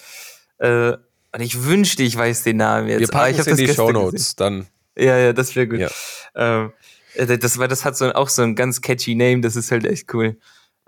[0.59, 0.93] Äh,
[1.37, 3.01] und ich wünschte, ich weiß den Namen jetzt.
[3.01, 3.69] Wir packen ich es in die.
[3.69, 4.67] Shownotes, dann.
[4.97, 5.81] Ja, ja, das wäre gut.
[5.81, 5.91] Ja.
[6.35, 6.73] Ähm,
[7.15, 9.85] äh, das, weil das hat so auch so ein ganz catchy Name, das ist halt
[9.85, 10.39] echt cool.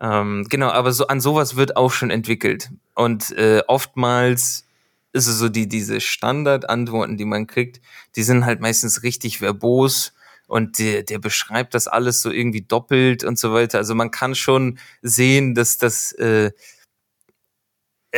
[0.00, 2.70] Ähm, genau, aber so an sowas wird auch schon entwickelt.
[2.94, 4.64] Und äh, oftmals
[5.12, 7.82] ist es so, die, diese Standardantworten, die man kriegt,
[8.16, 10.14] die sind halt meistens richtig verbos
[10.46, 13.76] und der, der beschreibt das alles so irgendwie doppelt und so weiter.
[13.76, 16.52] Also man kann schon sehen, dass das äh,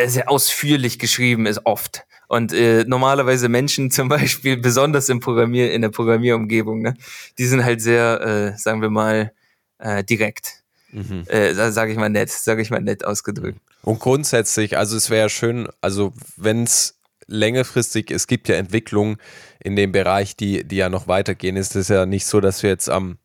[0.07, 2.05] sehr ausführlich geschrieben ist, oft.
[2.31, 6.95] Und äh, normalerweise Menschen zum Beispiel, besonders im Programmier, in der Programmierumgebung, ne,
[7.39, 8.21] die sind halt sehr,
[8.55, 9.33] äh, sagen wir mal,
[9.79, 10.63] äh, direkt.
[10.93, 11.25] Mhm.
[11.27, 13.59] Äh, sage ich mal nett, sage ich mal nett ausgedrückt.
[13.83, 19.17] Und grundsätzlich, also es wäre schön, also wenn es längerfristig, es gibt ja Entwicklungen
[19.59, 22.71] in dem Bereich, die, die ja noch weitergehen, ist es ja nicht so, dass wir
[22.71, 23.19] jetzt am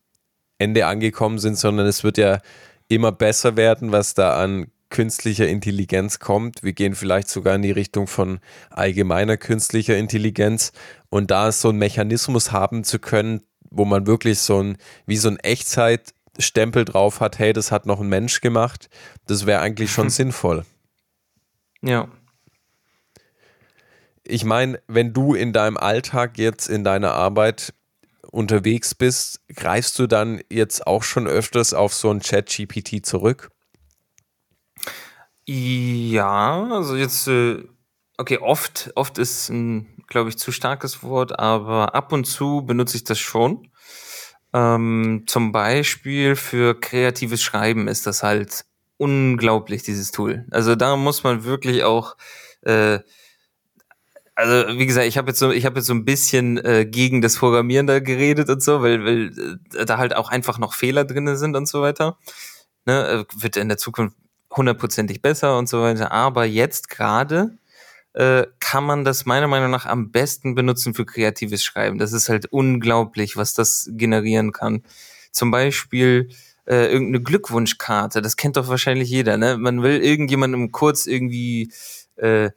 [0.58, 2.40] Ende angekommen sind, sondern es wird ja
[2.88, 4.66] immer besser werden, was da an
[4.96, 6.62] künstlicher Intelligenz kommt.
[6.62, 10.72] Wir gehen vielleicht sogar in die Richtung von allgemeiner künstlicher Intelligenz
[11.10, 15.28] und da so einen Mechanismus haben zu können, wo man wirklich so ein, wie so
[15.28, 18.88] ein Echtzeitstempel drauf hat, hey, das hat noch ein Mensch gemacht,
[19.26, 20.64] das wäre eigentlich schon sinnvoll.
[21.82, 22.08] Ja.
[24.24, 27.74] Ich meine, wenn du in deinem Alltag jetzt in deiner Arbeit
[28.30, 33.50] unterwegs bist, greifst du dann jetzt auch schon öfters auf so ein Chat-GPT zurück?
[35.48, 37.62] Ja, also jetzt, äh,
[38.18, 42.96] okay, oft, oft ist ein, glaube ich, zu starkes Wort, aber ab und zu benutze
[42.96, 43.68] ich das schon.
[44.52, 48.64] Ähm, zum Beispiel für kreatives Schreiben ist das halt
[48.98, 50.46] unglaublich, dieses Tool.
[50.50, 52.16] Also da muss man wirklich auch,
[52.62, 53.00] äh,
[54.34, 57.22] also wie gesagt, ich habe jetzt so, ich habe jetzt so ein bisschen äh, gegen
[57.22, 61.04] das Programmieren da geredet und so, weil, weil äh, da halt auch einfach noch Fehler
[61.04, 62.18] drinne sind und so weiter.
[62.86, 64.16] Ne, äh, wird in der Zukunft
[64.54, 66.12] hundertprozentig besser und so weiter.
[66.12, 67.58] Aber jetzt gerade
[68.12, 71.98] äh, kann man das meiner Meinung nach am besten benutzen für kreatives Schreiben.
[71.98, 74.82] Das ist halt unglaublich, was das generieren kann.
[75.32, 76.30] Zum Beispiel
[76.66, 78.22] äh, irgendeine Glückwunschkarte.
[78.22, 79.36] Das kennt doch wahrscheinlich jeder.
[79.36, 79.58] Ne?
[79.58, 81.72] Man will irgendjemandem kurz irgendwie
[82.16, 82.50] äh,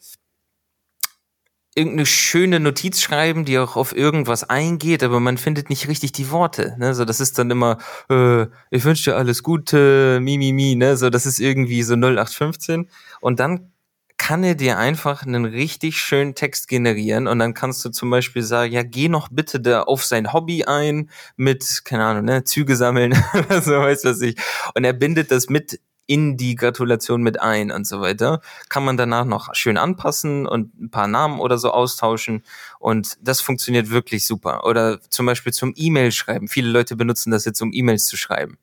[1.75, 6.31] irgendeine schöne Notiz schreiben, die auch auf irgendwas eingeht, aber man findet nicht richtig die
[6.31, 6.75] Worte.
[6.77, 6.93] Ne?
[6.93, 7.77] So, das ist dann immer,
[8.09, 10.97] äh, ich wünsche dir alles Gute, mi, mi, mi, ne?
[10.97, 12.89] So, das ist irgendwie so 0815.
[13.21, 13.71] Und dann
[14.19, 18.43] kann er dir einfach einen richtig schönen Text generieren und dann kannst du zum Beispiel
[18.43, 22.75] sagen, ja, geh noch bitte da auf sein Hobby ein mit, keine Ahnung, ne, Züge
[22.75, 24.35] sammeln oder so, weiß was ich.
[24.75, 25.79] Und er bindet das mit
[26.09, 28.41] in die Gratulation mit ein und so weiter.
[28.67, 32.43] Kann man danach noch schön anpassen und ein paar Namen oder so austauschen
[32.79, 34.65] und das funktioniert wirklich super.
[34.65, 36.47] Oder zum Beispiel zum E-Mail schreiben.
[36.47, 38.57] Viele Leute benutzen das jetzt, um E-Mails zu schreiben.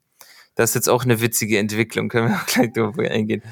[0.56, 3.42] Das ist jetzt auch eine witzige Entwicklung, können wir auch gleich drauf eingehen.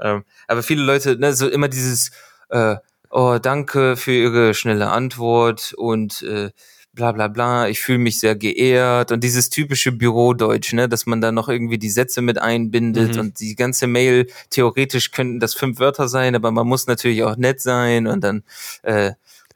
[0.00, 2.10] Ähm, aber viele Leute, ne, so immer dieses,
[2.48, 2.74] äh,
[3.08, 6.50] oh, danke für Ihre schnelle Antwort und äh,
[6.94, 11.20] bla bla bla, ich fühle mich sehr geehrt und dieses typische Bürodeutsch, ne, dass man
[11.20, 13.20] da noch irgendwie die Sätze mit einbindet Mhm.
[13.20, 17.36] und die ganze Mail, theoretisch könnten das fünf Wörter sein, aber man muss natürlich auch
[17.36, 18.42] nett sein und dann
[18.82, 19.12] äh,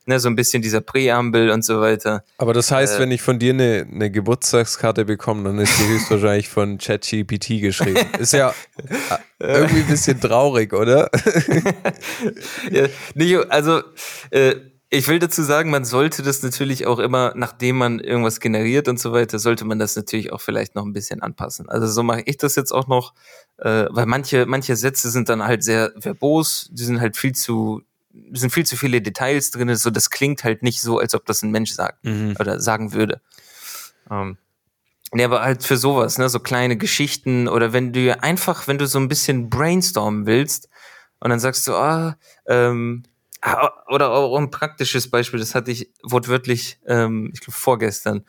[0.06, 2.24] ne, so ein bisschen dieser Präambel und so weiter.
[2.38, 3.00] Aber das heißt, Äh.
[3.00, 8.00] wenn ich von dir eine, eine Geburtstagskarte bekomme, dann ist die höchstwahrscheinlich von ChatGPT geschrieben.
[8.18, 8.54] Ist ja
[9.38, 11.10] äh, irgendwie ein bisschen traurig, oder?
[12.70, 13.82] ja, nee, also
[14.30, 14.54] äh,
[14.90, 18.98] ich will dazu sagen, man sollte das natürlich auch immer, nachdem man irgendwas generiert und
[18.98, 21.68] so weiter, sollte man das natürlich auch vielleicht noch ein bisschen anpassen.
[21.68, 23.12] Also so mache ich das jetzt auch noch,
[23.58, 27.82] äh, weil manche, manche Sätze sind dann halt sehr verbos, die sind halt viel zu,
[28.32, 31.42] sind viel zu viele Details drin, so das klingt halt nicht so, als ob das
[31.42, 32.36] ein Mensch sagt Mhm.
[32.38, 33.20] oder sagen würde.
[34.10, 34.38] Ähm,
[35.10, 38.76] Nee, aber halt für sowas, ne, so kleine Geschichten oder wenn du ja einfach, wenn
[38.76, 40.68] du so ein bisschen brainstormen willst
[41.20, 43.08] und dann sagst du, ah, ähm, ah,
[43.88, 48.24] oder auch ein praktisches Beispiel, das hatte ich wortwörtlich, ähm, ich glaube vorgestern.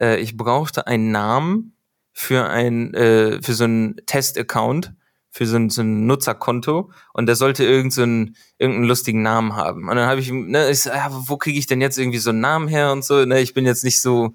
[0.00, 1.76] Äh, ich brauchte einen Namen
[2.12, 4.94] für ein, äh, für so einen Test-Account,
[5.30, 9.56] für so ein, so ein Nutzerkonto und der sollte irgend so einen, irgendeinen lustigen Namen
[9.56, 9.88] haben.
[9.88, 12.30] Und dann habe ich, ne, ich so, ah, wo kriege ich denn jetzt irgendwie so
[12.30, 14.34] einen Namen her und so, ne, ich bin jetzt nicht so,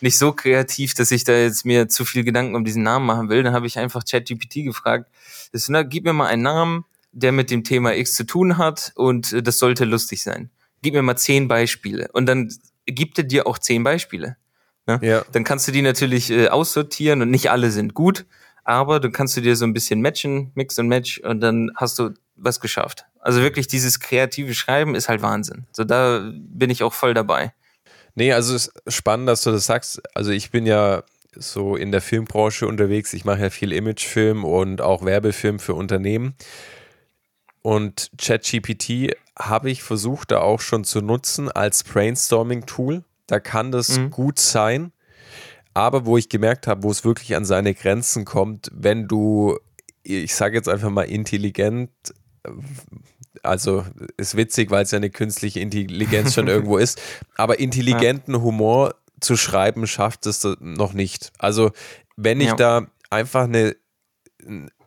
[0.00, 3.28] nicht so kreativ, dass ich da jetzt mir zu viel Gedanken um diesen Namen machen
[3.28, 3.42] will.
[3.42, 5.10] Dann habe ich einfach ChatGPT gefragt,
[5.52, 8.92] das, na, gib mir mal einen Namen, der mit dem Thema X zu tun hat
[8.96, 10.50] und äh, das sollte lustig sein.
[10.82, 12.08] Gib mir mal zehn Beispiele.
[12.12, 12.52] Und dann
[12.86, 14.36] gibt er dir auch zehn Beispiele.
[14.86, 14.98] Ne?
[15.02, 15.24] Ja.
[15.30, 18.26] Dann kannst du die natürlich äh, aussortieren und nicht alle sind gut,
[18.64, 21.98] aber dann kannst du dir so ein bisschen matchen, Mix und Match und dann hast
[21.98, 23.04] du was geschafft.
[23.20, 25.66] Also wirklich dieses kreative Schreiben ist halt Wahnsinn.
[25.72, 27.52] So da bin ich auch voll dabei.
[28.14, 30.02] Nee, also es ist spannend, dass du das sagst.
[30.14, 33.12] Also ich bin ja so in der Filmbranche unterwegs.
[33.14, 36.34] Ich mache ja viel Imagefilm und auch Werbefilm für Unternehmen.
[37.62, 43.04] Und ChatGPT habe ich versucht, da auch schon zu nutzen als Brainstorming-Tool.
[43.26, 44.10] Da kann das mhm.
[44.10, 44.92] gut sein.
[45.74, 49.58] Aber wo ich gemerkt habe, wo es wirklich an seine Grenzen kommt, wenn du,
[50.02, 51.90] ich sage jetzt einfach mal intelligent,
[53.42, 53.84] also
[54.16, 57.00] ist witzig, weil es ja eine künstliche Intelligenz schon irgendwo ist,
[57.36, 61.32] aber intelligenten Humor zu schreiben schafft es noch nicht.
[61.38, 61.70] Also
[62.16, 62.56] wenn ich ja.
[62.56, 63.76] da einfach eine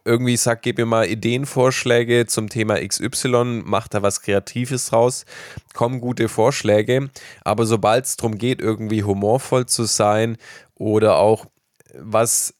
[0.05, 5.25] irgendwie sag, gib mir mal Ideenvorschläge zum Thema XY, mach da was Kreatives raus,
[5.73, 7.09] kommen gute Vorschläge,
[7.43, 10.37] aber sobald es darum geht, irgendwie humorvoll zu sein
[10.75, 11.47] oder auch
[11.97, 12.53] was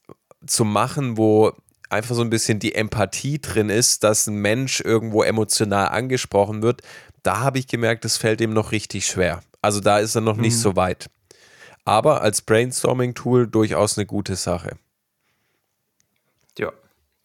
[0.46, 1.54] zu machen, wo
[1.90, 6.82] einfach so ein bisschen die Empathie drin ist, dass ein Mensch irgendwo emotional angesprochen wird,
[7.24, 9.42] da habe ich gemerkt, das fällt ihm noch richtig schwer.
[9.62, 10.44] Also da ist er noch mhm.
[10.44, 11.10] nicht so weit.
[11.86, 14.78] Aber als Brainstorming-Tool durchaus eine gute Sache.
[16.58, 16.72] Ja.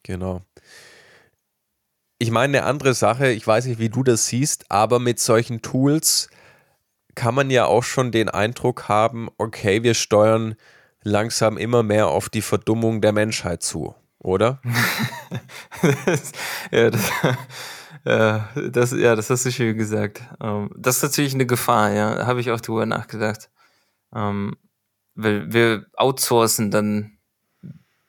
[0.03, 0.43] Genau.
[2.19, 5.63] Ich meine, eine andere Sache, ich weiß nicht, wie du das siehst, aber mit solchen
[5.63, 6.29] Tools
[7.15, 10.55] kann man ja auch schon den Eindruck haben, okay, wir steuern
[11.03, 14.61] langsam immer mehr auf die Verdummung der Menschheit zu, oder?
[16.71, 17.11] ja, das,
[18.05, 20.23] ja, das, ja, das hast du schön gesagt.
[20.43, 23.51] Ähm, das ist natürlich eine Gefahr, ja, habe ich auch drüber nachgedacht.
[24.15, 24.57] Ähm,
[25.15, 27.19] weil wir outsourcen dann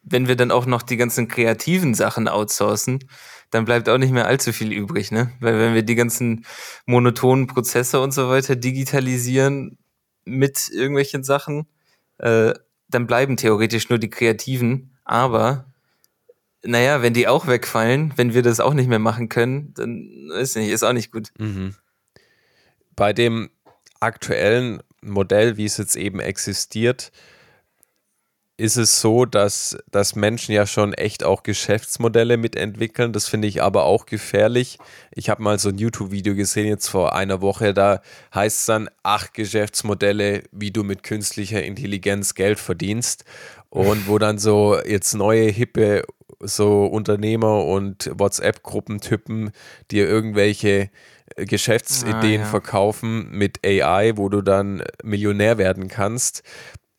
[0.03, 2.99] wenn wir dann auch noch die ganzen kreativen Sachen outsourcen,
[3.51, 5.31] dann bleibt auch nicht mehr allzu viel übrig, ne?
[5.39, 6.45] Weil wenn wir die ganzen
[6.85, 9.77] monotonen Prozesse und so weiter digitalisieren
[10.25, 11.67] mit irgendwelchen Sachen,
[12.17, 12.53] äh,
[12.87, 14.97] dann bleiben theoretisch nur die Kreativen.
[15.03, 15.65] Aber
[16.63, 20.55] naja, wenn die auch wegfallen, wenn wir das auch nicht mehr machen können, dann ist
[20.55, 21.29] nicht, ist auch nicht gut.
[21.37, 21.75] Mhm.
[22.95, 23.49] Bei dem
[23.99, 27.11] aktuellen Modell, wie es jetzt eben existiert,
[28.61, 33.11] ist es so, dass, dass Menschen ja schon echt auch Geschäftsmodelle mitentwickeln.
[33.11, 34.77] Das finde ich aber auch gefährlich.
[35.15, 38.01] Ich habe mal so ein YouTube-Video gesehen, jetzt vor einer Woche, da
[38.35, 43.25] heißt es dann acht Geschäftsmodelle, wie du mit künstlicher Intelligenz Geld verdienst.
[43.71, 46.03] Und wo dann so jetzt neue, hippe
[46.39, 49.51] so Unternehmer und WhatsApp-Gruppentypen
[49.89, 50.91] dir irgendwelche
[51.37, 52.45] Geschäftsideen ah, ja.
[52.45, 56.43] verkaufen mit AI, wo du dann Millionär werden kannst.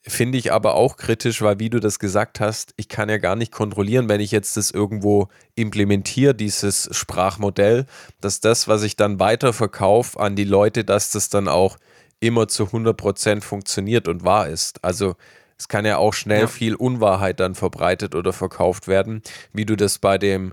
[0.04, 3.36] Finde ich aber auch kritisch, weil wie du das gesagt hast, ich kann ja gar
[3.36, 7.86] nicht kontrollieren, wenn ich jetzt das irgendwo implementiere, dieses Sprachmodell,
[8.20, 11.76] dass das, was ich dann weiterverkaufe an die Leute, dass das dann auch
[12.18, 14.82] immer zu 100% funktioniert und wahr ist.
[14.84, 15.14] Also
[15.56, 16.46] es kann ja auch schnell ja.
[16.48, 20.52] viel Unwahrheit dann verbreitet oder verkauft werden, wie du das bei dem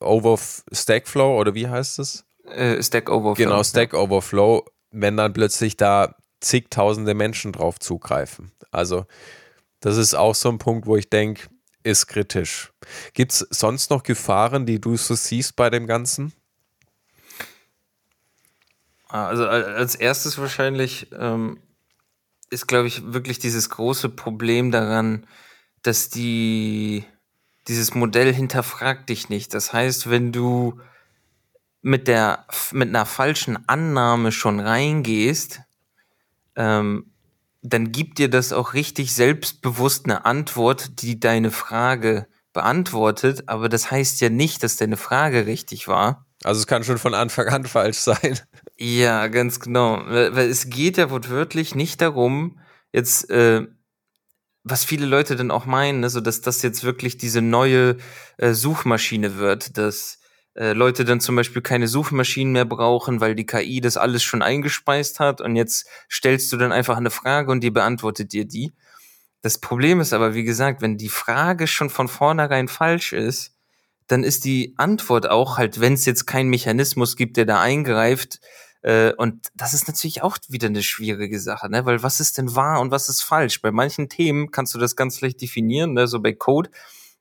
[0.00, 0.38] Over
[0.70, 2.26] Stackflow oder wie heißt es?
[2.44, 3.42] Äh, Stack Overflow.
[3.42, 8.52] Genau, Stack Overflow, wenn dann plötzlich da zigtausende Menschen drauf zugreifen.
[8.74, 9.06] Also
[9.80, 11.48] das ist auch so ein Punkt, wo ich denke,
[11.82, 12.72] ist kritisch.
[13.12, 16.32] Gibt es sonst noch Gefahren, die du so siehst bei dem Ganzen?
[19.08, 21.60] Ah, also als erstes wahrscheinlich ähm,
[22.50, 25.26] ist, glaube ich, wirklich dieses große Problem daran,
[25.82, 27.04] dass die
[27.68, 29.54] dieses Modell hinterfragt dich nicht.
[29.54, 30.80] Das heißt, wenn du
[31.82, 35.60] mit der mit einer falschen Annahme schon reingehst,
[36.56, 37.13] ähm,
[37.66, 43.90] dann gibt dir das auch richtig selbstbewusst eine Antwort, die deine Frage beantwortet, aber das
[43.90, 46.26] heißt ja nicht, dass deine Frage richtig war.
[46.42, 48.38] Also es kann schon von Anfang an falsch sein.
[48.76, 50.02] Ja, ganz genau.
[50.06, 52.60] Weil es geht ja wortwörtlich nicht darum,
[52.92, 53.66] jetzt, äh,
[54.62, 57.96] was viele Leute dann auch meinen, also dass das jetzt wirklich diese neue
[58.36, 60.18] äh, Suchmaschine wird, dass
[60.54, 64.42] äh, Leute dann zum Beispiel keine Suchmaschinen mehr brauchen, weil die KI das alles schon
[64.42, 68.72] eingespeist hat und jetzt stellst du dann einfach eine Frage und die beantwortet dir die.
[69.42, 73.52] Das Problem ist aber, wie gesagt, wenn die Frage schon von vornherein falsch ist,
[74.06, 78.40] dann ist die Antwort auch halt, wenn es jetzt keinen Mechanismus gibt, der da eingreift,
[78.84, 81.86] äh, und das ist natürlich auch wieder eine schwierige Sache, ne?
[81.86, 83.62] Weil was ist denn wahr und was ist falsch?
[83.62, 86.06] Bei manchen Themen kannst du das ganz leicht definieren, ne?
[86.06, 86.70] So bei Code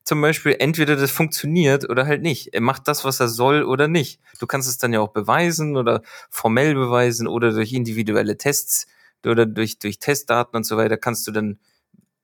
[0.04, 2.54] zum Beispiel, entweder das funktioniert oder halt nicht.
[2.54, 4.20] Er macht das, was er soll oder nicht.
[4.40, 8.88] Du kannst es dann ja auch beweisen oder formell beweisen oder durch individuelle Tests
[9.26, 11.60] oder durch, durch Testdaten und so weiter kannst du dann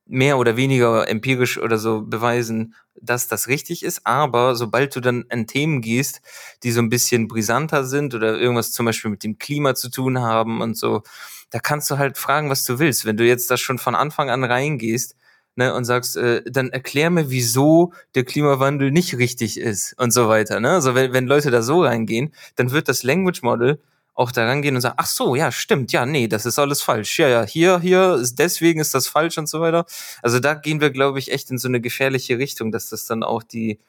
[0.06, 4.06] mehr oder weniger empirisch oder so beweisen, dass das richtig ist.
[4.06, 6.22] Aber sobald du dann an Themen gehst,
[6.64, 10.20] die so ein bisschen brisanter sind oder irgendwas zum Beispiel mit dem Klima zu tun
[10.20, 11.04] haben und so,
[11.52, 13.06] da kannst du halt fragen, was du willst.
[13.06, 15.16] Wenn du jetzt da schon von Anfang an reingehst,
[15.56, 20.28] ne, und sagst, äh, dann erklär mir, wieso der Klimawandel nicht richtig ist und so
[20.28, 20.60] weiter.
[20.60, 20.72] Ne?
[20.72, 23.80] Also wenn, wenn Leute da so reingehen, dann wird das Language Model
[24.20, 27.20] auch da rangehen und sagen, ach so, ja, stimmt, ja, nee, das ist alles falsch.
[27.20, 29.86] Ja, ja, hier, hier, deswegen ist das falsch und so weiter.
[30.22, 33.24] Also da gehen wir, glaube ich, echt in so eine gefährliche Richtung, dass das dann
[33.24, 33.80] auch die,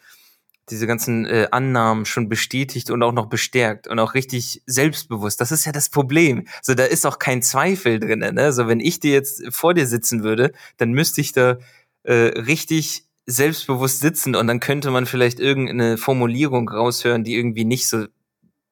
[0.70, 5.40] diese ganzen äh, Annahmen schon bestätigt und auch noch bestärkt und auch richtig selbstbewusst.
[5.40, 6.46] Das ist ja das Problem.
[6.62, 8.20] So, da ist auch kein Zweifel drin.
[8.20, 8.42] Ne?
[8.42, 11.59] Also wenn ich dir jetzt vor dir sitzen würde, dann müsste ich da
[12.04, 17.88] äh, richtig selbstbewusst sitzen und dann könnte man vielleicht irgendeine Formulierung raushören, die irgendwie nicht
[17.88, 18.06] so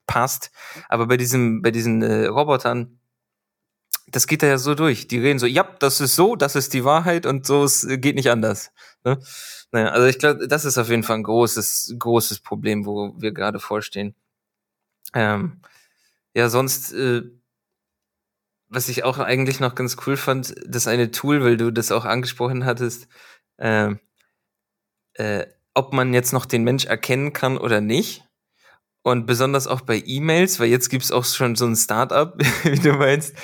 [0.07, 0.51] passt.
[0.89, 2.99] Aber bei diesem, bei diesen äh, Robotern,
[4.11, 5.07] das geht da ja so durch.
[5.07, 8.17] Die reden so, ja, das ist so, das ist die Wahrheit und so, es geht
[8.17, 8.73] nicht anders.
[9.05, 9.19] Ne?
[9.73, 13.33] Naja, also ich glaube, das ist auf jeden Fall ein großes, großes Problem, wo wir
[13.33, 14.15] gerade vorstehen.
[15.15, 15.61] Ähm,
[16.35, 17.23] ja, sonst, äh,
[18.69, 22.05] was ich auch eigentlich noch ganz cool fand, das eine Tool, weil du das auch
[22.05, 23.09] angesprochen hattest,
[23.59, 23.95] äh,
[25.15, 28.28] äh, ob man jetzt noch den Mensch erkennen kann oder nicht.
[29.09, 32.93] Und besonders auch bei E-Mails, weil jetzt gibt's auch schon so ein Startup, wie du
[32.93, 33.35] meinst,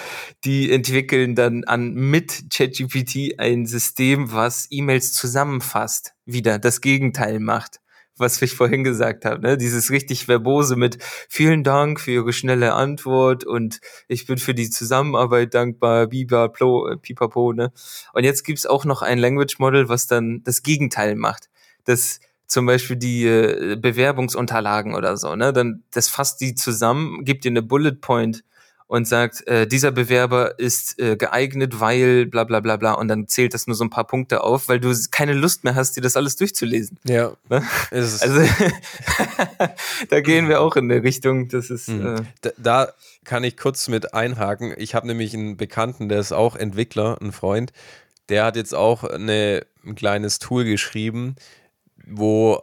[0.45, 7.81] die entwickeln dann an mit ChatGPT ein System, was E-Mails zusammenfasst, wieder das Gegenteil macht,
[8.19, 9.41] was ich vorhin gesagt habe.
[9.41, 9.57] Ne?
[9.57, 10.99] Dieses richtig verbose mit
[11.31, 16.89] vielen Dank für Ihre schnelle Antwort und ich bin für die Zusammenarbeit dankbar, Biba, Plo,
[16.89, 17.55] äh, Pipapo.
[17.55, 17.73] Ne?
[18.13, 21.49] Und jetzt gibt's auch noch ein Language Model, was dann das Gegenteil macht.
[21.87, 25.53] Das zum Beispiel die äh, Bewerbungsunterlagen oder so, ne?
[25.53, 28.45] Dann das fasst die zusammen, gibt dir eine Bullet Point
[28.87, 33.27] und sagt, äh, dieser Bewerber ist äh, geeignet, weil bla bla bla bla und dann
[33.29, 36.03] zählt das nur so ein paar Punkte auf, weil du keine Lust mehr hast, dir
[36.03, 36.99] das alles durchzulesen.
[37.05, 37.33] Ja.
[37.49, 37.63] Ne?
[37.91, 38.23] Ist es.
[38.23, 38.43] Also
[40.11, 42.07] da gehen wir auch in eine Richtung, das ist Mhm.
[42.17, 42.93] äh, Da, da
[43.25, 44.75] kann ich kurz mit einhaken.
[44.77, 47.73] Ich habe nämlich einen Bekannten, der ist auch Entwickler, ein Freund.
[48.29, 51.37] Der hat jetzt auch eine, ein kleines Tool geschrieben,
[52.07, 52.63] wo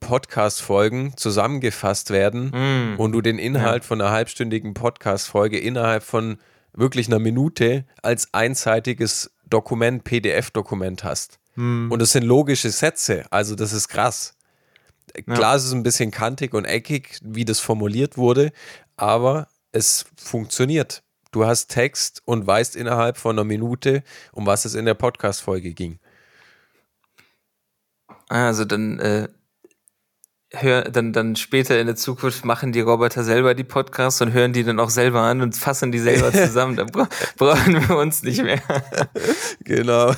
[0.00, 6.38] Podcast-Folgen zusammengefasst werden mm, und du den Inhalt von einer halbstündigen Podcast-Folge innerhalb von
[6.72, 11.38] wirklich einer Minute als einseitiges Dokument, PDF-Dokument hast.
[11.54, 14.34] mm, Und das sind logische Sätze, also das ist krass.
[15.26, 18.50] Klar, es ist ein bisschen kantig und eckig, wie das formuliert wurde,
[18.96, 21.02] aber es funktioniert.
[21.32, 24.02] Du hast Text und weißt innerhalb von einer Minute,
[24.32, 25.98] um was es in der Podcast-Folge ging.
[28.40, 29.28] Also dann äh,
[30.50, 34.52] hör, dann dann später in der Zukunft machen die Roboter selber die Podcasts und hören
[34.52, 36.76] die dann auch selber an und fassen die selber zusammen.
[36.76, 38.62] Da bra brauchen wir uns nicht mehr.
[39.64, 40.12] Genau.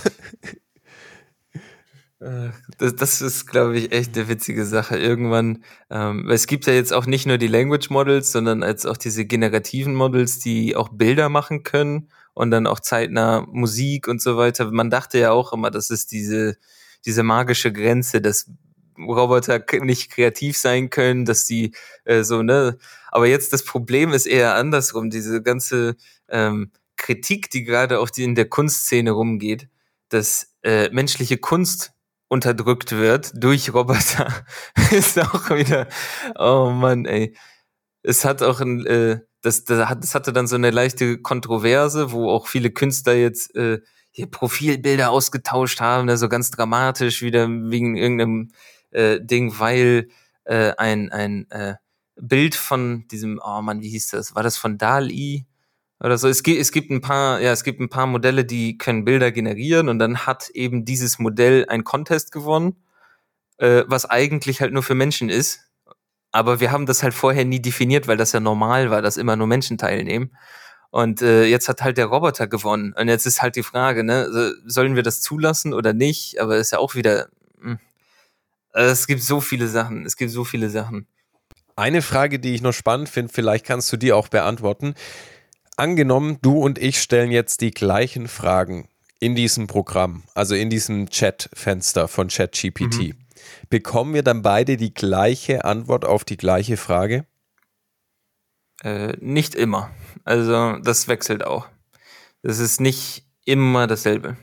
[2.78, 4.96] Das, das ist, glaube ich, echt eine witzige Sache.
[4.96, 8.86] Irgendwann, ähm, weil es gibt ja jetzt auch nicht nur die Language Models, sondern jetzt
[8.86, 14.22] auch diese generativen Models, die auch Bilder machen können und dann auch zeitnah Musik und
[14.22, 14.70] so weiter.
[14.70, 16.56] Man dachte ja auch immer, das ist diese,
[17.06, 18.50] diese magische Grenze, dass
[18.98, 22.78] Roboter nicht kreativ sein können, dass die äh, so, ne?
[23.10, 25.96] Aber jetzt das Problem ist eher andersrum, diese ganze
[26.28, 29.68] ähm, Kritik, die gerade auch die in der Kunstszene rumgeht,
[30.08, 31.92] dass äh, menschliche Kunst
[32.28, 34.44] unterdrückt wird durch Roboter,
[34.90, 35.88] ist auch wieder,
[36.38, 37.36] oh Mann, ey.
[38.02, 42.12] Es hat auch ein, äh, das, das, hat, das hatte dann so eine leichte Kontroverse,
[42.12, 43.80] wo auch viele Künstler jetzt äh,
[44.14, 48.52] hier Profilbilder ausgetauscht haben, ne, so ganz dramatisch wieder wegen irgendeinem
[48.92, 50.08] äh, Ding, weil
[50.44, 51.74] äh, ein, ein äh,
[52.14, 54.36] Bild von diesem, oh Mann, wie hieß das?
[54.36, 55.46] War das von Dali?
[55.98, 56.28] Oder so.
[56.28, 59.32] Es gibt, es gibt ein paar, ja, es gibt ein paar Modelle, die können Bilder
[59.32, 62.76] generieren und dann hat eben dieses Modell ein Contest gewonnen,
[63.58, 65.64] äh, was eigentlich halt nur für Menschen ist.
[66.30, 69.34] Aber wir haben das halt vorher nie definiert, weil das ja normal war, dass immer
[69.34, 70.36] nur Menschen teilnehmen.
[70.94, 72.94] Und äh, jetzt hat halt der Roboter gewonnen.
[72.96, 76.38] Und jetzt ist halt die Frage, ne, so, sollen wir das zulassen oder nicht?
[76.38, 77.26] Aber ist ja auch wieder.
[77.58, 77.80] Mh.
[78.70, 80.06] Also es gibt so viele Sachen.
[80.06, 81.08] Es gibt so viele Sachen.
[81.74, 84.94] Eine Frage, die ich noch spannend finde, vielleicht kannst du die auch beantworten.
[85.76, 88.88] Angenommen, du und ich stellen jetzt die gleichen Fragen
[89.18, 93.16] in diesem Programm, also in diesem Chat-Fenster von ChatGPT.
[93.68, 97.26] Bekommen wir dann beide die gleiche Antwort auf die gleiche Frage?
[98.84, 99.90] Äh, nicht immer.
[100.24, 101.66] Also das wechselt auch.
[102.42, 104.36] Das ist nicht immer dasselbe.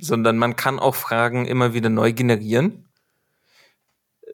[0.00, 2.88] Sondern man kann auch Fragen immer wieder neu generieren.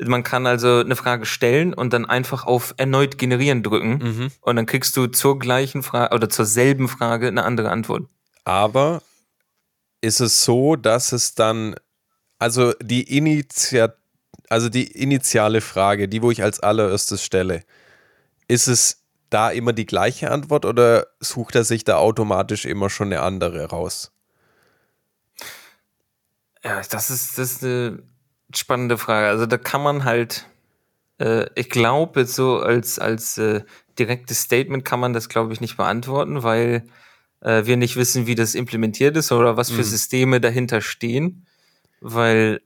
[0.01, 3.99] Man kann also eine Frage stellen und dann einfach auf erneut generieren drücken.
[3.99, 4.31] Mhm.
[4.41, 8.05] Und dann kriegst du zur gleichen Frage oder zur selben Frage eine andere Antwort.
[8.45, 9.03] Aber
[10.01, 11.77] ist es so, dass es dann,
[12.39, 13.97] also die Initiat
[14.49, 17.65] also die initiale Frage, die wo ich als allererstes stelle,
[18.49, 19.04] ist es
[19.35, 23.67] da immer die gleiche Antwort oder sucht er sich da automatisch immer schon eine andere
[23.67, 24.13] raus?
[26.63, 28.03] Ja, das ist, das ist eine
[28.55, 29.27] spannende Frage.
[29.27, 30.47] Also da kann man halt,
[31.19, 33.65] äh, ich glaube, so als, als äh,
[33.99, 36.87] direktes Statement kann man das, glaube ich, nicht beantworten, weil
[37.41, 39.85] äh, wir nicht wissen, wie das implementiert ist oder was für mhm.
[39.85, 41.47] Systeme dahinter stehen.
[42.01, 42.61] Weil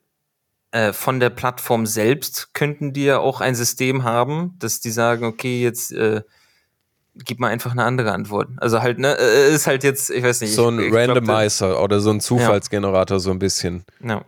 [0.71, 5.25] äh, von der Plattform selbst könnten die ja auch ein System haben, dass die sagen,
[5.25, 6.23] okay, jetzt äh,
[7.15, 8.49] gib mal einfach eine andere Antwort.
[8.59, 10.55] Also halt, ne, äh, ist halt jetzt, ich weiß nicht.
[10.55, 13.21] So ein ich, ich Randomizer glaub, oder so ein Zufallsgenerator, ja.
[13.21, 13.85] so ein bisschen.
[14.03, 14.25] Ja.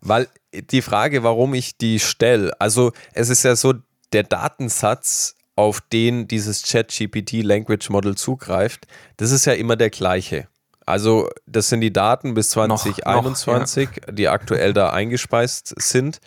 [0.00, 3.74] Weil die Frage, warum ich die stelle, also es ist ja so,
[4.12, 8.86] der Datensatz, auf den dieses ChatGPT Language Model zugreift,
[9.18, 10.48] das ist ja immer der gleiche.
[10.86, 14.12] Also, das sind die Daten bis 2021, noch, noch, ja.
[14.12, 16.20] die aktuell da eingespeist sind.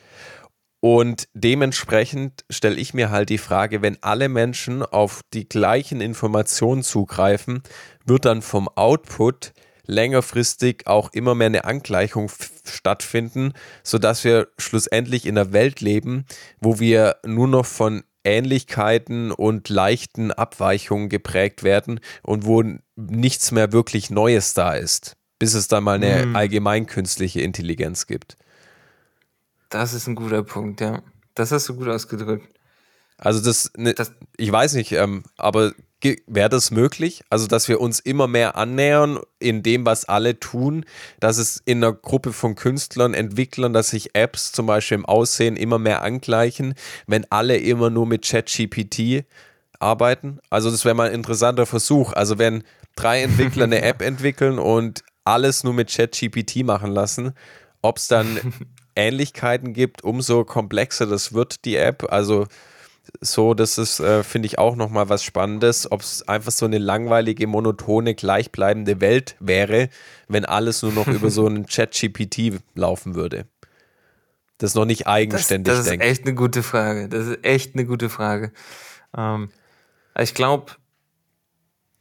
[0.85, 6.83] Und dementsprechend stelle ich mir halt die Frage, wenn alle Menschen auf die gleichen Informationen
[6.83, 7.63] zugreifen,
[8.05, 9.53] wird dann vom Output
[9.87, 12.29] längerfristig auch immer mehr eine Angleichung
[12.67, 16.25] stattfinden, sodass wir schlussendlich in einer Welt leben,
[16.59, 22.63] wo wir nur noch von Ähnlichkeiten und leichten Abweichungen geprägt werden und wo
[22.95, 26.35] nichts mehr wirklich Neues da ist, bis es dann mal eine mm.
[26.35, 28.37] allgemein künstliche Intelligenz gibt.
[29.69, 31.01] Das ist ein guter Punkt, ja.
[31.33, 32.47] Das hast du gut ausgedrückt.
[33.17, 35.73] Also das, ne, das ich weiß nicht, ähm, aber
[36.27, 37.23] wäre das möglich?
[37.29, 40.85] Also, dass wir uns immer mehr annähern in dem, was alle tun,
[41.19, 45.55] dass es in einer Gruppe von Künstlern, Entwicklern, dass sich Apps zum Beispiel im Aussehen
[45.55, 46.75] immer mehr angleichen,
[47.07, 49.25] wenn alle immer nur mit ChatGPT
[49.79, 50.39] arbeiten?
[50.49, 52.13] Also, das wäre mal ein interessanter Versuch.
[52.13, 52.63] Also, wenn
[52.95, 57.33] drei Entwickler eine App entwickeln und alles nur mit ChatGPT machen lassen,
[57.81, 58.53] ob es dann
[58.95, 62.11] Ähnlichkeiten gibt, umso komplexer das wird, die App.
[62.11, 62.47] Also
[63.21, 66.77] so, das ist, äh, finde ich, auch nochmal was Spannendes, ob es einfach so eine
[66.77, 69.89] langweilige, monotone, gleichbleibende Welt wäre,
[70.27, 73.45] wenn alles nur noch über so einen Chat-GPT laufen würde.
[74.57, 77.09] Das ist noch nicht eigenständig Das, das ist echt eine gute Frage.
[77.09, 78.51] Das ist echt eine gute Frage.
[79.15, 79.49] Ähm,
[80.17, 80.71] ich glaube,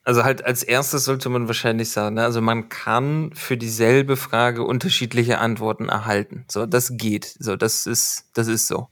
[0.05, 4.63] also halt als erstes sollte man wahrscheinlich sagen, ne, also man kann für dieselbe Frage
[4.63, 6.45] unterschiedliche Antworten erhalten.
[6.49, 7.25] So, das geht.
[7.39, 8.89] So, das ist, das ist so.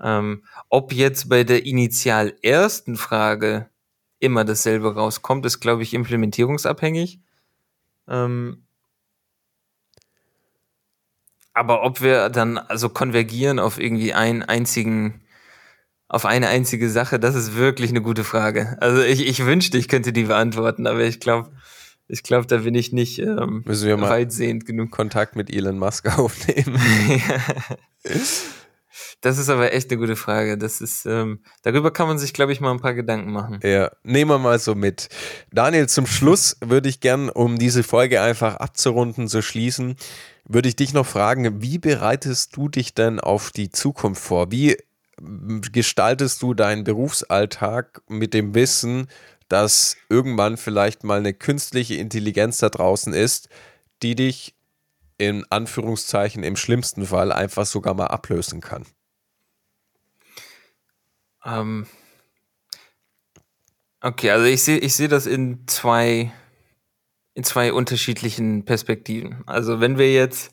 [0.00, 3.70] Ähm, ob jetzt bei der initial ersten Frage
[4.20, 7.20] immer dasselbe rauskommt, ist, glaube ich, implementierungsabhängig.
[8.06, 8.66] Ähm,
[11.54, 15.22] aber ob wir dann also konvergieren auf irgendwie einen einzigen
[16.08, 18.76] auf eine einzige Sache, das ist wirklich eine gute Frage.
[18.80, 21.50] Also ich, ich wünschte, ich könnte die beantworten, aber ich glaube,
[22.08, 25.78] ich glaube, da bin ich nicht ähm, Müssen wir mal weitsehend genug Kontakt mit Elon
[25.78, 26.80] Musk aufnehmen.
[29.20, 30.58] Das ist aber echt eine gute Frage.
[30.58, 33.60] Das ist, ähm, darüber kann man sich, glaube ich, mal ein paar Gedanken machen.
[33.62, 35.08] Ja, nehmen wir mal so mit.
[35.52, 39.96] Daniel, zum Schluss würde ich gern, um diese Folge einfach abzurunden, zu schließen,
[40.44, 44.50] würde ich dich noch fragen, wie bereitest du dich denn auf die Zukunft vor?
[44.50, 44.76] Wie
[45.72, 49.08] gestaltest du deinen Berufsalltag mit dem Wissen,
[49.48, 53.48] dass irgendwann vielleicht mal eine künstliche Intelligenz da draußen ist,
[54.02, 54.54] die dich
[55.16, 58.84] in Anführungszeichen im schlimmsten Fall einfach sogar mal ablösen kann?
[61.44, 61.86] Ähm
[64.00, 66.32] okay, also ich sehe ich sehe das in zwei
[67.34, 69.42] in zwei unterschiedlichen Perspektiven.
[69.46, 70.52] Also wenn wir jetzt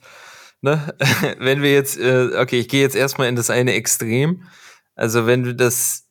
[0.65, 0.95] ne,
[1.39, 4.43] wenn wir jetzt äh, okay, ich gehe jetzt erstmal in das eine Extrem.
[4.95, 6.05] Also wenn das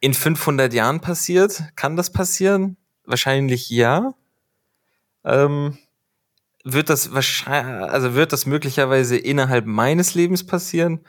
[0.00, 2.76] in 500 Jahren passiert, kann das passieren?
[3.04, 4.14] Wahrscheinlich ja.
[5.24, 5.78] Ähm,
[6.64, 11.00] wird das wahrscheinlich, also wird das möglicherweise innerhalb meines Lebens passieren?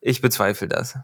[0.00, 0.98] Ich bezweifle das.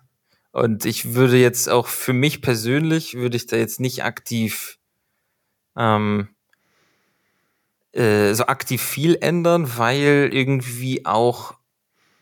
[0.52, 4.78] Und ich würde jetzt auch für mich persönlich, würde ich da jetzt nicht aktiv
[5.76, 6.33] ähm,
[7.94, 11.54] äh, so aktiv viel ändern, weil irgendwie auch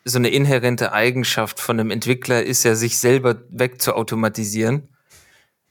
[0.04, 4.88] so eine inhärente Eigenschaft von einem Entwickler ist ja, sich selber wegzuautomatisieren.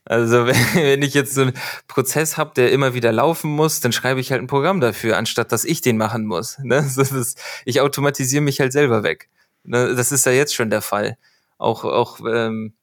[0.06, 1.54] Also wenn ich jetzt so einen
[1.88, 5.52] Prozess habe, der immer wieder laufen muss, dann schreibe ich halt ein Programm dafür, anstatt
[5.52, 6.58] dass ich den machen muss.
[6.60, 6.90] Ne?
[7.66, 9.30] ich automatisiere mich halt selber weg.
[9.64, 9.96] Ne?
[9.96, 11.18] Das ist ja jetzt schon der Fall
[11.62, 12.74] auch, auch ähm,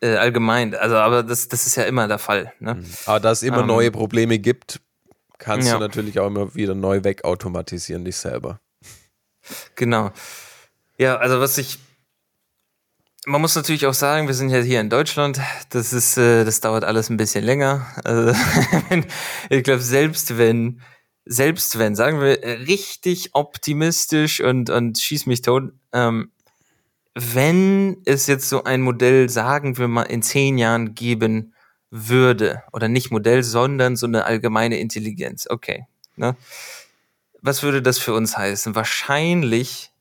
[0.00, 0.74] äh, allgemein.
[0.74, 2.52] Also, aber das, das ist ja immer der Fall.
[2.58, 2.74] Ne?
[2.74, 2.86] Mhm.
[3.06, 4.80] Aber da es immer ähm, neue Probleme gibt,
[5.38, 5.74] kannst ja.
[5.74, 8.60] du natürlich auch immer wieder neu wegautomatisieren, dich selber.
[9.76, 10.10] Genau.
[10.98, 11.78] Ja, also was ich
[13.26, 15.38] man muss natürlich auch sagen, wir sind ja hier in Deutschland.
[15.68, 17.86] Das ist, äh, das dauert alles ein bisschen länger.
[18.02, 18.32] Also,
[19.50, 20.80] ich glaube, selbst wenn
[21.28, 26.32] selbst wenn, sagen wir richtig optimistisch und, und schieß mich tot, ähm,
[27.14, 31.52] wenn es jetzt so ein Modell, sagen wir mal, in zehn Jahren geben
[31.90, 35.86] würde, oder nicht Modell, sondern so eine allgemeine Intelligenz, okay,
[36.16, 36.36] ne?
[37.40, 38.74] was würde das für uns heißen?
[38.74, 39.92] Wahrscheinlich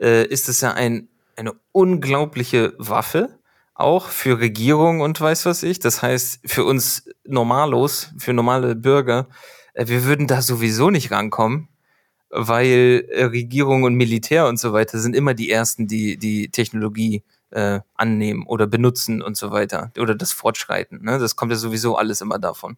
[0.00, 3.38] äh, ist es ja ein, eine unglaubliche Waffe,
[3.74, 5.80] auch für Regierung und weiß was ich.
[5.80, 9.28] Das heißt, für uns Normalos, für normale Bürger,
[9.74, 11.68] äh, wir würden da sowieso nicht rankommen,
[12.30, 17.24] weil äh, Regierung und Militär und so weiter sind immer die ersten, die die Technologie
[17.54, 21.02] äh, annehmen oder benutzen und so weiter oder das Fortschreiten.
[21.02, 21.18] Ne?
[21.18, 22.76] Das kommt ja sowieso alles immer davon.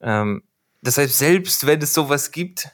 [0.00, 0.42] Ähm,
[0.82, 2.70] deshalb selbst wenn es sowas gibt,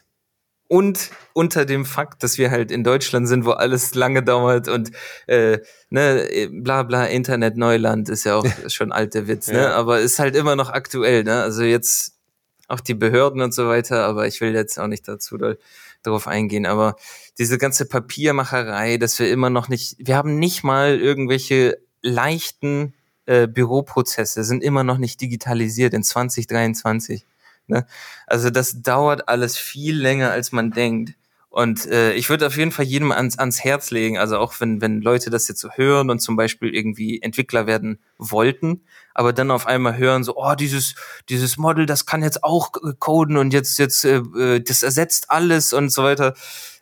[0.66, 4.90] und unter dem Fakt, dass wir halt in Deutschland sind, wo alles lange dauert und
[5.26, 5.58] äh,
[5.90, 9.58] ne, bla bla, Internet Neuland ist ja auch schon alter Witz, ne?
[9.58, 9.74] Ja.
[9.74, 11.42] Aber ist halt immer noch aktuell, ne?
[11.42, 12.14] Also jetzt
[12.66, 15.58] auch die Behörden und so weiter, aber ich will jetzt auch nicht dazu doll,
[16.06, 16.66] darauf eingehen.
[16.66, 16.96] Aber
[17.38, 22.94] diese ganze Papiermacherei, dass wir immer noch nicht, wir haben nicht mal irgendwelche leichten
[23.26, 27.26] äh, Büroprozesse, sind immer noch nicht digitalisiert in 2023.
[27.66, 27.86] Ne?
[28.26, 31.14] Also das dauert alles viel länger, als man denkt.
[31.54, 34.80] Und äh, ich würde auf jeden Fall jedem ans, ans Herz legen, also auch wenn,
[34.80, 38.80] wenn Leute das jetzt so hören und zum Beispiel irgendwie Entwickler werden wollten,
[39.14, 40.96] aber dann auf einmal hören so, oh, dieses,
[41.28, 45.72] dieses Model, das kann jetzt auch coden und jetzt, jetzt, äh, äh, das ersetzt alles
[45.72, 46.34] und so weiter.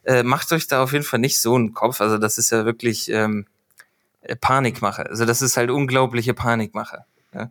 [0.04, 2.00] Äh, macht euch da auf jeden Fall nicht so einen Kopf.
[2.00, 3.44] Also das ist ja wirklich ähm,
[4.40, 5.04] Panikmache.
[5.04, 7.04] Also das ist halt unglaubliche Panikmache.
[7.34, 7.50] Ja?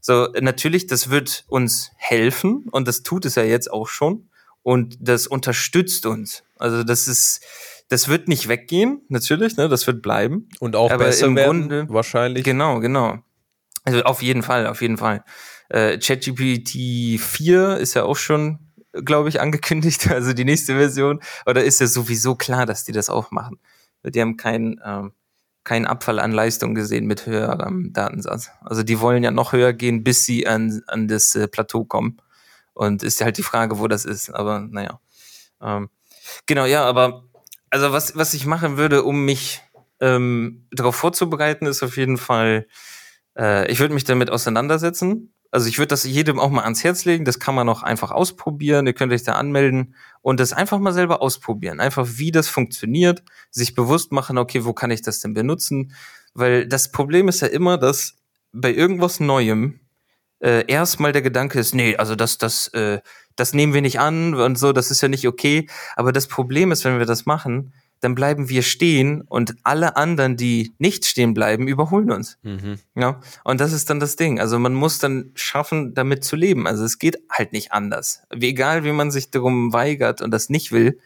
[0.00, 4.30] So, natürlich, das wird uns helfen und das tut es ja jetzt auch schon
[4.62, 6.44] und das unterstützt uns.
[6.62, 7.44] Also das ist,
[7.88, 10.48] das wird nicht weggehen, natürlich, ne, das wird bleiben.
[10.60, 12.44] Und auch Aber besser im werden, Grunde, wahrscheinlich.
[12.44, 13.18] Genau, genau.
[13.84, 15.24] Also auf jeden Fall, auf jeden Fall.
[15.68, 18.58] Äh, ChatGPT 4 ist ja auch schon,
[18.92, 21.20] glaube ich, angekündigt, also die nächste Version.
[21.46, 23.58] Oder ist ja sowieso klar, dass die das auch machen?
[24.04, 25.12] Die haben keinen ähm,
[25.64, 28.50] keinen Abfall an Leistung gesehen mit höherem Datensatz.
[28.62, 32.18] Also die wollen ja noch höher gehen, bis sie an, an das äh, Plateau kommen.
[32.74, 34.30] Und ist ja halt die Frage, wo das ist.
[34.30, 35.00] Aber naja.
[35.60, 35.90] Ähm,
[36.46, 37.24] genau, ja, aber
[37.70, 39.60] also was, was ich machen würde, um mich
[40.00, 42.66] ähm, darauf vorzubereiten, ist auf jeden Fall,
[43.38, 47.04] äh, ich würde mich damit auseinandersetzen, also ich würde das jedem auch mal ans Herz
[47.04, 47.26] legen.
[47.26, 48.86] Das kann man auch einfach ausprobieren.
[48.86, 51.78] Ihr könnt euch da anmelden und das einfach mal selber ausprobieren.
[51.78, 55.92] Einfach wie das funktioniert, sich bewusst machen, okay, wo kann ich das denn benutzen?
[56.32, 58.14] Weil das Problem ist ja immer, dass
[58.52, 59.80] bei irgendwas Neuem
[60.42, 63.00] äh, erstmal der Gedanke ist, nee, also das, das, äh,
[63.36, 65.68] das nehmen wir nicht an und so, das ist ja nicht okay.
[65.96, 70.36] Aber das Problem ist, wenn wir das machen, dann bleiben wir stehen und alle anderen,
[70.36, 72.36] die nicht stehen bleiben, überholen uns.
[72.42, 72.80] Mhm.
[72.96, 74.40] Ja, und das ist dann das Ding.
[74.40, 76.66] Also man muss dann schaffen, damit zu leben.
[76.66, 78.22] Also es geht halt nicht anders.
[78.34, 80.98] Wie egal, wie man sich darum weigert und das nicht will,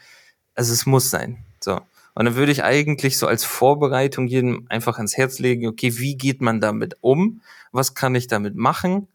[0.55, 1.45] also es muss sein.
[1.63, 1.83] So.
[2.15, 6.17] Und dann würde ich eigentlich so als Vorbereitung jedem einfach ans Herz legen, okay, wie
[6.17, 7.43] geht man damit um?
[7.73, 9.07] Was kann ich damit machen?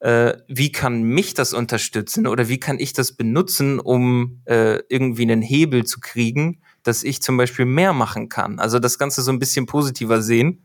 [0.00, 5.22] Äh, wie kann mich das unterstützen oder wie kann ich das benutzen, um äh, irgendwie
[5.22, 8.60] einen Hebel zu kriegen, dass ich zum Beispiel mehr machen kann.
[8.60, 10.64] Also das Ganze so ein bisschen positiver sehen.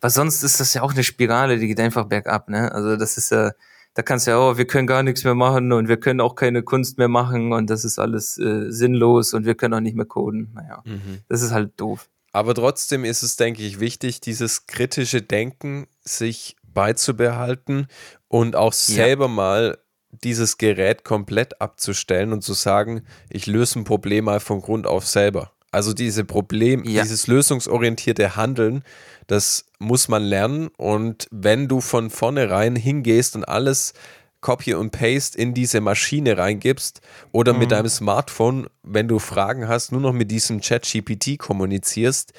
[0.00, 2.70] Weil sonst ist das ja auch eine Spirale, die geht einfach bergab, ne?
[2.72, 3.50] Also das ist ja,
[3.94, 6.36] da kannst du ja, oh, wir können gar nichts mehr machen und wir können auch
[6.36, 9.96] keine Kunst mehr machen und das ist alles äh, sinnlos und wir können auch nicht
[9.96, 10.52] mehr coden.
[10.54, 11.18] Naja, mhm.
[11.28, 12.08] das ist halt doof.
[12.32, 17.88] Aber trotzdem ist es, denke ich, wichtig, dieses kritische Denken sich beizubehalten
[18.28, 19.32] und auch selber ja.
[19.32, 19.78] mal
[20.10, 25.06] dieses Gerät komplett abzustellen und zu sagen, ich löse ein Problem mal von Grund auf
[25.06, 25.52] selber.
[25.70, 27.02] Also diese Problem, ja.
[27.02, 28.82] dieses lösungsorientierte Handeln,
[29.26, 30.68] das muss man lernen.
[30.78, 33.92] Und wenn du von vornherein hingehst und alles
[34.40, 37.00] Copy und Paste in diese Maschine reingibst
[37.32, 37.58] oder mhm.
[37.58, 42.32] mit deinem Smartphone, wenn du Fragen hast, nur noch mit diesem Chat-GPT kommunizierst,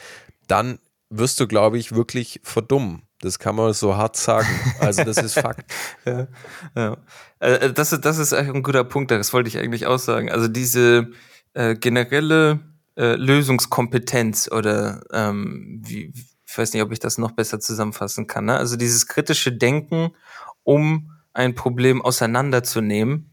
[0.48, 0.80] dann
[1.10, 3.04] wirst du, glaube ich, wirklich verdummen.
[3.22, 4.48] Das kann man so hart sagen.
[4.80, 5.70] Also das ist Fakt.
[6.06, 6.28] ja,
[6.76, 6.98] ja.
[7.40, 10.32] Äh, äh, das, ist, das ist ein guter Punkt, das wollte ich eigentlich auch sagen.
[10.32, 11.12] Also diese
[11.54, 12.60] äh, generelle
[12.96, 16.14] äh, Lösungskompetenz oder ähm, wie,
[16.46, 18.46] ich weiß nicht, ob ich das noch besser zusammenfassen kann.
[18.46, 18.58] Ne?
[18.58, 20.12] Also dieses kritische Denken,
[20.64, 23.30] um ein Problem auseinanderzunehmen,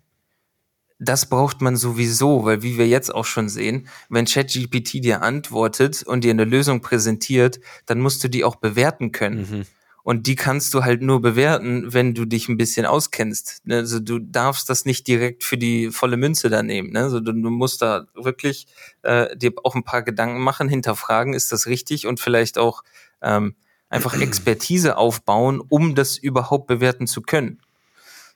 [0.98, 6.02] das braucht man sowieso, weil wie wir jetzt auch schon sehen, wenn ChatGPT dir antwortet
[6.02, 9.38] und dir eine Lösung präsentiert, dann musst du die auch bewerten können.
[9.50, 9.66] Mhm.
[10.06, 13.62] Und die kannst du halt nur bewerten, wenn du dich ein bisschen auskennst.
[13.64, 13.78] Ne?
[13.78, 16.92] Also du darfst das nicht direkt für die volle Münze da nehmen.
[16.92, 17.00] Ne?
[17.00, 18.68] Also du, du musst da wirklich
[19.02, 22.84] äh, dir auch ein paar Gedanken machen, hinterfragen, ist das richtig und vielleicht auch
[23.20, 23.56] ähm,
[23.88, 27.60] einfach Expertise aufbauen, um das überhaupt bewerten zu können.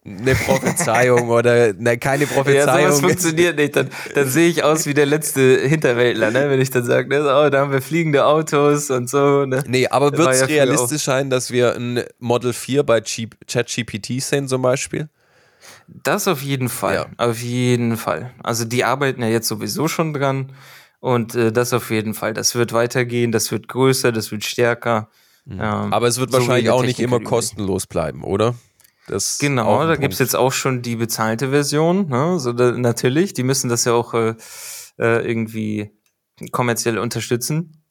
[0.07, 2.81] eine Prophezeiung oder ne, keine Prophezeiung.
[2.81, 3.75] Ja, sowas funktioniert nicht.
[3.75, 6.49] Dann, dann sehe ich aus wie der letzte Hinterwäldler, ne?
[6.51, 7.21] wenn ich dann sage, ne?
[7.21, 9.45] oh, da haben wir fliegende Autos und so.
[9.45, 9.65] Ne?
[9.67, 14.49] Nee, aber wird es ja realistisch sein, dass wir ein Model 4 bei ChatGPT sehen
[14.49, 15.09] zum Beispiel?
[15.89, 16.95] Das auf jeden Fall.
[16.95, 17.07] Ja.
[17.17, 18.33] Auf jeden Fall.
[18.43, 20.53] Also die arbeiten ja jetzt sowieso schon dran.
[21.01, 22.35] Und äh, das auf jeden Fall.
[22.35, 25.09] Das wird weitergehen, das wird größer, das wird stärker.
[25.45, 25.61] Mhm.
[25.61, 28.55] Ähm, aber es wird so wahrscheinlich auch nicht immer kostenlos bleiben, oder?
[29.07, 32.09] Das genau, da gibt es jetzt auch schon die bezahlte Version.
[32.09, 32.39] Ne?
[32.39, 34.35] So, da, natürlich, die müssen das ja auch äh,
[34.99, 35.93] äh, irgendwie
[36.51, 37.83] kommerziell unterstützen.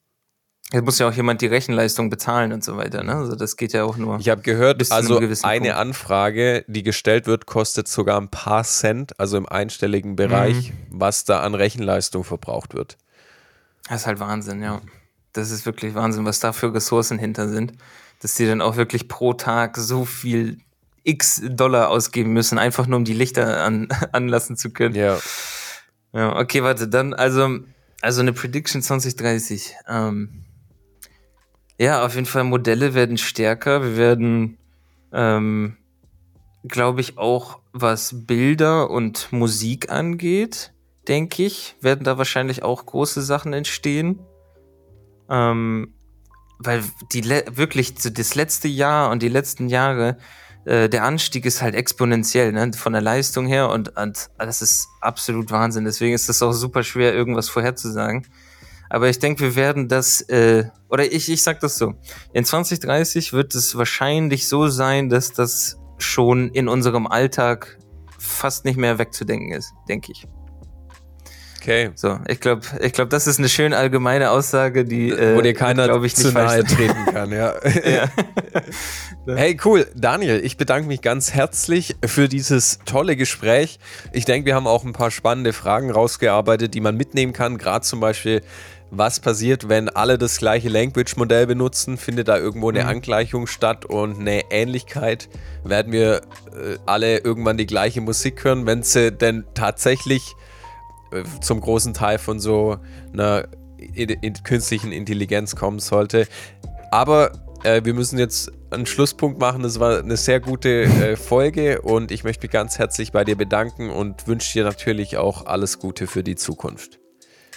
[0.72, 3.04] Jetzt muss ja auch jemand die Rechenleistung bezahlen und so weiter.
[3.04, 3.14] Ne?
[3.14, 4.18] Also das geht ja auch nur.
[4.18, 5.76] Ich habe gehört, also eine Punkt.
[5.76, 10.74] Anfrage, die gestellt wird, kostet sogar ein paar Cent, also im einstelligen Bereich, mhm.
[10.90, 12.98] was da an Rechenleistung verbraucht wird.
[13.88, 14.82] Das ist halt Wahnsinn, ja.
[15.32, 17.74] Das ist wirklich Wahnsinn, was da für Ressourcen hinter sind,
[18.20, 20.58] dass die dann auch wirklich pro Tag so viel
[21.06, 24.94] x Dollar ausgeben müssen, einfach nur um die Lichter an, anlassen zu können.
[24.94, 25.18] Ja.
[26.12, 27.58] Ja, okay, warte, dann, also,
[28.00, 29.74] also eine Prediction 2030.
[29.88, 30.44] Ähm,
[31.78, 33.82] ja, auf jeden Fall Modelle werden stärker.
[33.82, 34.56] Wir werden,
[35.12, 35.76] ähm,
[36.66, 40.72] glaube ich, auch was Bilder und Musik angeht,
[41.06, 44.20] denke ich, werden da wahrscheinlich auch große Sachen entstehen.
[45.28, 45.92] Ähm,
[46.58, 46.82] weil
[47.12, 50.16] die wirklich so das letzte Jahr und die letzten Jahre
[50.66, 54.88] äh, der Anstieg ist halt exponentiell, ne, von der Leistung her und, und das ist
[55.00, 55.84] absolut Wahnsinn.
[55.84, 58.26] Deswegen ist das auch super schwer, irgendwas vorherzusagen.
[58.90, 61.94] Aber ich denke, wir werden das, äh, oder ich, ich sag das so,
[62.32, 67.78] in 2030 wird es wahrscheinlich so sein, dass das schon in unserem Alltag
[68.18, 70.26] fast nicht mehr wegzudenken ist, denke ich.
[71.66, 71.90] Okay.
[71.96, 75.52] So, ich glaube, ich glaube, das ist eine schön allgemeine Aussage, die äh, wo dir
[75.52, 77.54] keiner ich, zu nahe treten kann, ja.
[77.84, 78.08] ja.
[79.26, 83.78] hey, cool, Daniel, ich bedanke mich ganz herzlich für dieses tolle Gespräch.
[84.12, 87.84] Ich denke, wir haben auch ein paar spannende Fragen rausgearbeitet, die man mitnehmen kann, gerade
[87.84, 88.42] zum Beispiel
[88.90, 91.96] was passiert, wenn alle das gleiche Language-Modell benutzen?
[91.96, 92.88] Findet da irgendwo eine mhm.
[92.88, 95.28] Angleichung statt und eine Ähnlichkeit?
[95.64, 100.34] Werden wir äh, alle irgendwann die gleiche Musik hören, wenn sie denn tatsächlich
[101.10, 102.78] äh, zum großen Teil von so
[103.12, 103.48] einer
[104.44, 106.26] künstlichen Intelligenz kommen sollte.
[106.90, 107.32] Aber
[107.66, 109.62] äh, wir müssen jetzt einen Schlusspunkt machen.
[109.62, 113.36] Das war eine sehr gute äh, Folge und ich möchte mich ganz herzlich bei dir
[113.36, 117.00] bedanken und wünsche dir natürlich auch alles Gute für die Zukunft.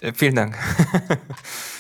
[0.02, 0.58] Äh, vielen Dank.